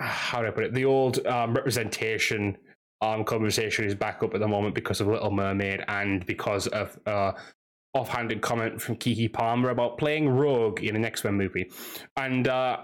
How 0.00 0.40
do 0.40 0.48
I 0.48 0.50
put 0.50 0.64
it? 0.64 0.74
The 0.74 0.84
old 0.84 1.24
um, 1.26 1.54
representation 1.54 2.56
um 3.00 3.24
conversation 3.24 3.84
is 3.84 3.94
back 3.94 4.22
up 4.22 4.34
at 4.34 4.40
the 4.40 4.48
moment 4.48 4.74
because 4.74 5.00
of 5.00 5.06
Little 5.06 5.30
Mermaid 5.30 5.84
and 5.88 6.26
because 6.26 6.66
of 6.68 6.98
uh 7.06 7.32
offhanded 7.94 8.42
comment 8.42 8.82
from 8.82 8.96
Keke 8.96 9.32
Palmer 9.32 9.70
about 9.70 9.98
playing 9.98 10.28
Rogue 10.28 10.82
in 10.82 10.96
an 10.96 11.04
X 11.04 11.24
Men 11.24 11.34
movie, 11.34 11.70
and 12.16 12.48
uh, 12.48 12.78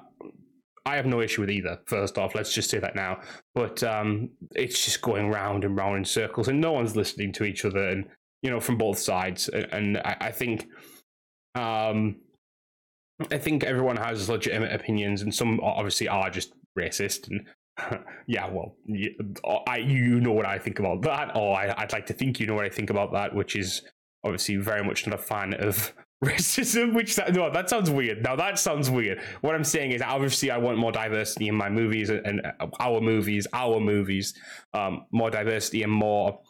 I 0.86 0.96
have 0.96 1.06
no 1.06 1.20
issue 1.20 1.42
with 1.42 1.50
either. 1.50 1.78
First 1.86 2.18
off, 2.18 2.34
let's 2.34 2.52
just 2.52 2.70
say 2.70 2.78
that 2.78 2.96
now. 2.96 3.20
But 3.54 3.82
um, 3.82 4.30
it's 4.54 4.84
just 4.84 5.02
going 5.02 5.30
round 5.30 5.64
and 5.64 5.76
round 5.76 5.98
in 5.98 6.04
circles, 6.04 6.48
and 6.48 6.60
no 6.60 6.72
one's 6.72 6.96
listening 6.96 7.32
to 7.34 7.44
each 7.44 7.64
other, 7.64 7.88
and 7.88 8.06
you 8.42 8.50
know, 8.50 8.60
from 8.60 8.78
both 8.78 8.98
sides. 8.98 9.48
And 9.48 9.98
I, 9.98 10.16
I 10.20 10.30
think, 10.30 10.68
um, 11.54 12.16
I 13.30 13.38
think 13.38 13.64
everyone 13.64 13.96
has 13.96 14.28
legitimate 14.28 14.72
opinions, 14.72 15.22
and 15.22 15.34
some 15.34 15.60
obviously 15.60 16.08
are 16.08 16.30
just 16.30 16.54
racist. 16.78 17.28
And 17.28 17.46
yeah, 18.26 18.48
well, 18.48 18.76
I 19.66 19.78
you 19.78 20.20
know 20.20 20.32
what 20.32 20.46
I 20.46 20.58
think 20.58 20.78
about 20.78 21.02
that, 21.02 21.36
or 21.36 21.56
I, 21.56 21.74
I'd 21.76 21.92
like 21.92 22.06
to 22.06 22.14
think 22.14 22.40
you 22.40 22.46
know 22.46 22.54
what 22.54 22.64
I 22.64 22.70
think 22.70 22.88
about 22.88 23.12
that, 23.12 23.34
which 23.34 23.54
is 23.54 23.82
obviously 24.24 24.56
very 24.56 24.84
much 24.84 25.06
not 25.06 25.18
a 25.18 25.22
fan 25.22 25.54
of 25.54 25.92
racism 26.24 26.92
which 26.94 27.18
no 27.32 27.50
that 27.50 27.70
sounds 27.70 27.90
weird. 27.90 28.22
Now 28.22 28.36
that 28.36 28.58
sounds 28.58 28.90
weird. 28.90 29.20
What 29.40 29.54
i'm 29.54 29.64
saying 29.64 29.92
is 29.92 30.02
obviously 30.02 30.50
i 30.50 30.58
want 30.58 30.76
more 30.76 30.92
diversity 30.92 31.48
in 31.48 31.54
my 31.54 31.70
movies 31.70 32.10
and 32.10 32.42
our 32.78 33.00
movies 33.00 33.46
our 33.54 33.80
movies 33.80 34.34
um, 34.74 35.06
more 35.12 35.30
diversity 35.30 35.82
and 35.82 35.92
more 35.92 36.40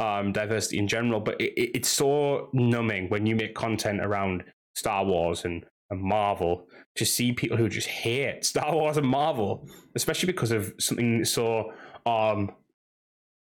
um, 0.00 0.32
diversity 0.32 0.78
in 0.78 0.88
general. 0.88 1.20
But 1.20 1.40
it, 1.40 1.52
it's 1.76 1.88
so 1.88 2.50
numbing 2.52 3.08
when 3.08 3.26
you 3.26 3.36
make 3.36 3.54
content 3.54 4.00
around 4.00 4.44
star 4.74 5.04
wars 5.04 5.44
and, 5.44 5.64
and 5.90 6.00
marvel 6.00 6.66
to 6.96 7.04
see 7.04 7.32
people 7.32 7.56
who 7.56 7.68
just 7.68 7.88
hate 7.88 8.44
star 8.52 8.74
wars 8.74 8.96
and 8.96 9.06
marvel 9.06 9.68
especially 9.94 10.26
because 10.26 10.50
of 10.50 10.74
something 10.78 11.24
so 11.24 11.72
um, 12.04 12.50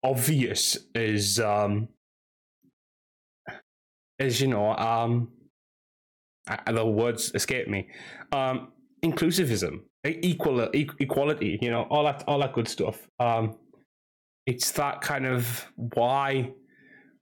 obvious 0.04 0.78
as 0.94 1.40
um, 1.40 1.90
as 4.20 4.40
you 4.40 4.48
know 4.48 4.76
um 4.76 5.30
the 6.68 6.86
words 6.86 7.32
escape 7.34 7.68
me. 7.68 7.88
Um, 8.32 8.70
inclusivism, 9.04 9.82
equal 10.06 10.62
equality, 10.74 11.60
you 11.62 11.70
know, 11.70 11.84
all 11.90 12.04
that 12.04 12.24
all 12.28 12.40
that 12.40 12.54
good 12.54 12.68
stuff. 12.68 13.08
Um, 13.20 13.58
it's 14.46 14.72
that 14.72 15.02
kind 15.02 15.26
of 15.26 15.66
why 15.76 16.52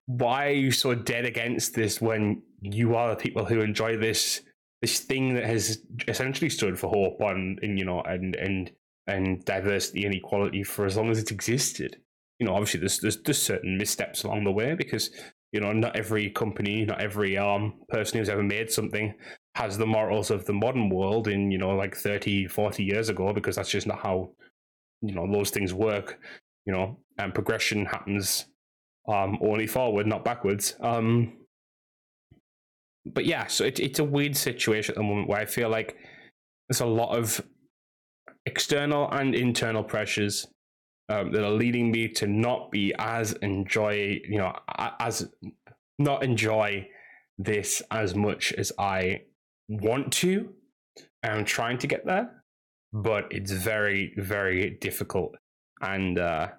why 0.05 0.47
are 0.47 0.51
you 0.51 0.71
so 0.71 0.93
dead 0.93 1.25
against 1.25 1.73
this 1.73 2.01
when 2.01 2.41
you 2.61 2.95
are 2.95 3.09
the 3.09 3.21
people 3.21 3.45
who 3.45 3.61
enjoy 3.61 3.97
this 3.97 4.41
this 4.81 4.99
thing 4.99 5.33
that 5.33 5.45
has 5.45 5.79
essentially 6.09 6.49
stood 6.49 6.77
for 6.77 6.89
hope 6.89 7.21
and, 7.21 7.59
and 7.61 7.79
you 7.79 7.85
know 7.85 8.01
and 8.01 8.35
and 8.35 8.71
and 9.07 9.43
diversity 9.45 10.05
and 10.05 10.15
equality 10.15 10.63
for 10.63 10.85
as 10.85 10.97
long 10.97 11.09
as 11.09 11.19
it's 11.19 11.31
existed. 11.31 11.97
You 12.39 12.47
know, 12.47 12.53
obviously 12.53 12.81
there's 12.81 12.99
there's, 12.99 13.21
there's 13.21 13.41
certain 13.41 13.77
missteps 13.77 14.23
along 14.23 14.43
the 14.43 14.51
way 14.51 14.75
because 14.75 15.09
you 15.53 15.59
know, 15.59 15.71
not 15.71 15.95
every 15.95 16.31
company, 16.31 16.83
not 16.83 16.99
every 16.99 17.37
um, 17.37 17.75
person 17.87 18.17
who's 18.17 18.27
ever 18.27 18.43
made 18.43 18.71
something 18.71 19.13
has 19.55 19.77
the 19.77 19.85
morals 19.85 20.31
of 20.31 20.45
the 20.45 20.53
modern 20.53 20.89
world 20.89 21.27
in, 21.27 21.51
you 21.51 21.59
know, 21.59 21.75
like 21.75 21.95
30, 21.95 22.47
40 22.47 22.83
years 22.83 23.09
ago, 23.09 23.31
because 23.31 23.55
that's 23.55 23.69
just 23.69 23.85
not 23.85 23.99
how, 23.99 24.31
you 25.01 25.13
know, 25.13 25.31
those 25.31 25.51
things 25.51 25.71
work, 25.71 26.19
you 26.65 26.73
know, 26.73 26.97
and 27.19 27.35
progression 27.35 27.85
happens 27.85 28.47
um, 29.07 29.37
only 29.41 29.67
forward, 29.67 30.07
not 30.07 30.25
backwards. 30.25 30.75
Um, 30.81 31.33
but 33.05 33.25
yeah, 33.25 33.45
so 33.45 33.63
it, 33.63 33.79
it's 33.79 33.99
a 33.99 34.03
weird 34.03 34.35
situation 34.35 34.93
at 34.93 34.97
the 34.97 35.03
moment 35.03 35.29
where 35.29 35.39
I 35.39 35.45
feel 35.45 35.69
like 35.69 35.97
there's 36.67 36.81
a 36.81 36.85
lot 36.87 37.15
of 37.15 37.39
external 38.47 39.07
and 39.11 39.35
internal 39.35 39.83
pressures 39.83 40.47
um, 41.09 41.31
that 41.31 41.43
are 41.43 41.51
leading 41.51 41.91
me 41.91 42.07
to 42.07 42.27
not 42.27 42.71
be 42.71 42.93
as 42.97 43.33
enjoy, 43.33 44.19
you 44.27 44.37
know, 44.37 44.53
as 44.99 45.29
not 45.99 46.23
enjoy 46.23 46.87
this 47.37 47.81
as 47.91 48.15
much 48.15 48.53
as 48.53 48.71
I 48.77 49.23
want 49.67 50.13
to. 50.13 50.49
I'm 51.23 51.45
trying 51.45 51.77
to 51.79 51.87
get 51.87 52.05
there, 52.05 52.43
but 52.91 53.25
it's 53.31 53.51
very, 53.51 54.13
very 54.17 54.77
difficult. 54.81 55.35
And 55.81 56.19
uh, 56.19 56.49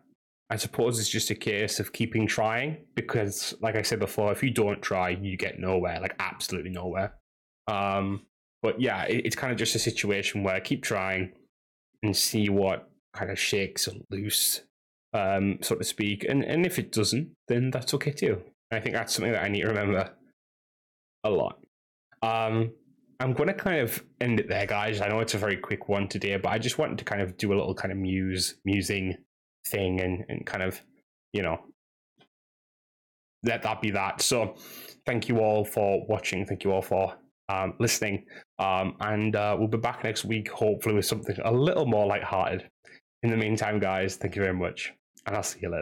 I 0.51 0.57
suppose 0.57 0.99
it's 0.99 1.09
just 1.09 1.31
a 1.31 1.35
case 1.35 1.81
of 1.81 1.93
keeping 1.93 2.27
trying 2.27 2.79
because, 2.95 3.55
like 3.61 3.77
I 3.77 3.83
said 3.83 3.99
before, 3.99 4.33
if 4.33 4.43
you 4.43 4.51
don't 4.51 4.83
try, 4.83 5.11
you 5.11 5.37
get 5.37 5.59
nowhere, 5.59 6.01
like 6.01 6.15
absolutely 6.19 6.71
nowhere. 6.71 7.15
Um, 7.67 8.27
but 8.63 8.81
yeah, 8.81 9.05
it, 9.05 9.27
it's 9.27 9.37
kind 9.37 9.53
of 9.53 9.59
just 9.59 9.75
a 9.75 9.79
situation 9.79 10.43
where 10.43 10.61
keep 10.61 10.83
trying 10.83 11.33
and 12.03 12.17
see 12.17 12.49
what 12.49 12.91
kind 13.15 13.31
of 13.31 13.39
shakes 13.39 13.89
loose, 14.11 14.63
um, 15.13 15.59
so 15.63 15.75
to 15.75 15.85
speak. 15.85 16.25
And 16.29 16.45
and 16.45 16.67
if 16.67 16.79
it 16.79 16.93
doesn't, 16.93 17.31
then 17.49 17.71
that's 17.71 17.95
okay 17.95 18.13
too. 18.13 18.43
I 18.73 18.81
think 18.81 18.95
that's 18.95 19.15
something 19.15 19.33
that 19.33 19.43
I 19.43 19.49
need 19.49 19.63
to 19.63 19.69
remember 19.69 20.11
a 21.25 21.31
lot. 21.31 21.59
Um, 22.23 22.73
I'm 23.21 23.33
going 23.33 23.49
to 23.49 23.55
kind 23.55 23.81
of 23.81 24.05
end 24.21 24.41
it 24.41 24.49
there, 24.49 24.67
guys. 24.67 25.01
I 25.01 25.09
know 25.09 25.21
it's 25.21 25.35
a 25.35 25.39
very 25.39 25.57
quick 25.57 25.89
one 25.89 26.09
today, 26.09 26.37
but 26.37 26.51
I 26.51 26.59
just 26.59 26.79
wanted 26.79 26.99
to 26.99 27.05
kind 27.05 27.23
of 27.23 27.37
do 27.37 27.53
a 27.53 27.55
little 27.55 27.75
kind 27.75 27.93
of 27.93 27.99
muse, 27.99 28.57
musing 28.65 29.17
thing 29.69 30.01
and, 30.01 30.25
and 30.29 30.45
kind 30.45 30.63
of, 30.63 30.81
you 31.33 31.43
know, 31.43 31.61
let 33.45 33.63
that 33.63 33.81
be 33.81 33.91
that. 33.93 34.21
So 34.21 34.57
thank 35.07 35.29
you 35.29 35.39
all 35.39 35.65
for 35.65 36.05
watching. 36.09 36.45
Thank 36.45 36.65
you 36.65 36.73
all 36.73 36.83
for 36.83 37.15
um, 37.49 37.75
listening. 37.79 38.25
Um, 38.59 38.97
and 39.01 39.37
uh, 39.37 39.57
we'll 39.59 39.69
be 39.69 39.79
back 39.79 40.03
next 40.03 40.25
week, 40.25 40.51
hopefully, 40.51 40.95
with 40.95 41.07
something 41.07 41.37
a 41.45 41.53
little 41.53 41.87
more 41.87 42.07
lighthearted. 42.07 42.69
In 43.25 43.31
the 43.31 43.39
meantime, 43.39 43.79
guys, 43.79 44.17
thank 44.17 44.37
you 44.37 44.43
very 44.43 44.53
much. 44.53 44.93
And 45.27 45.35
I'll 45.35 45.43
see 45.43 45.61
you 45.63 45.71
later. 45.71 45.73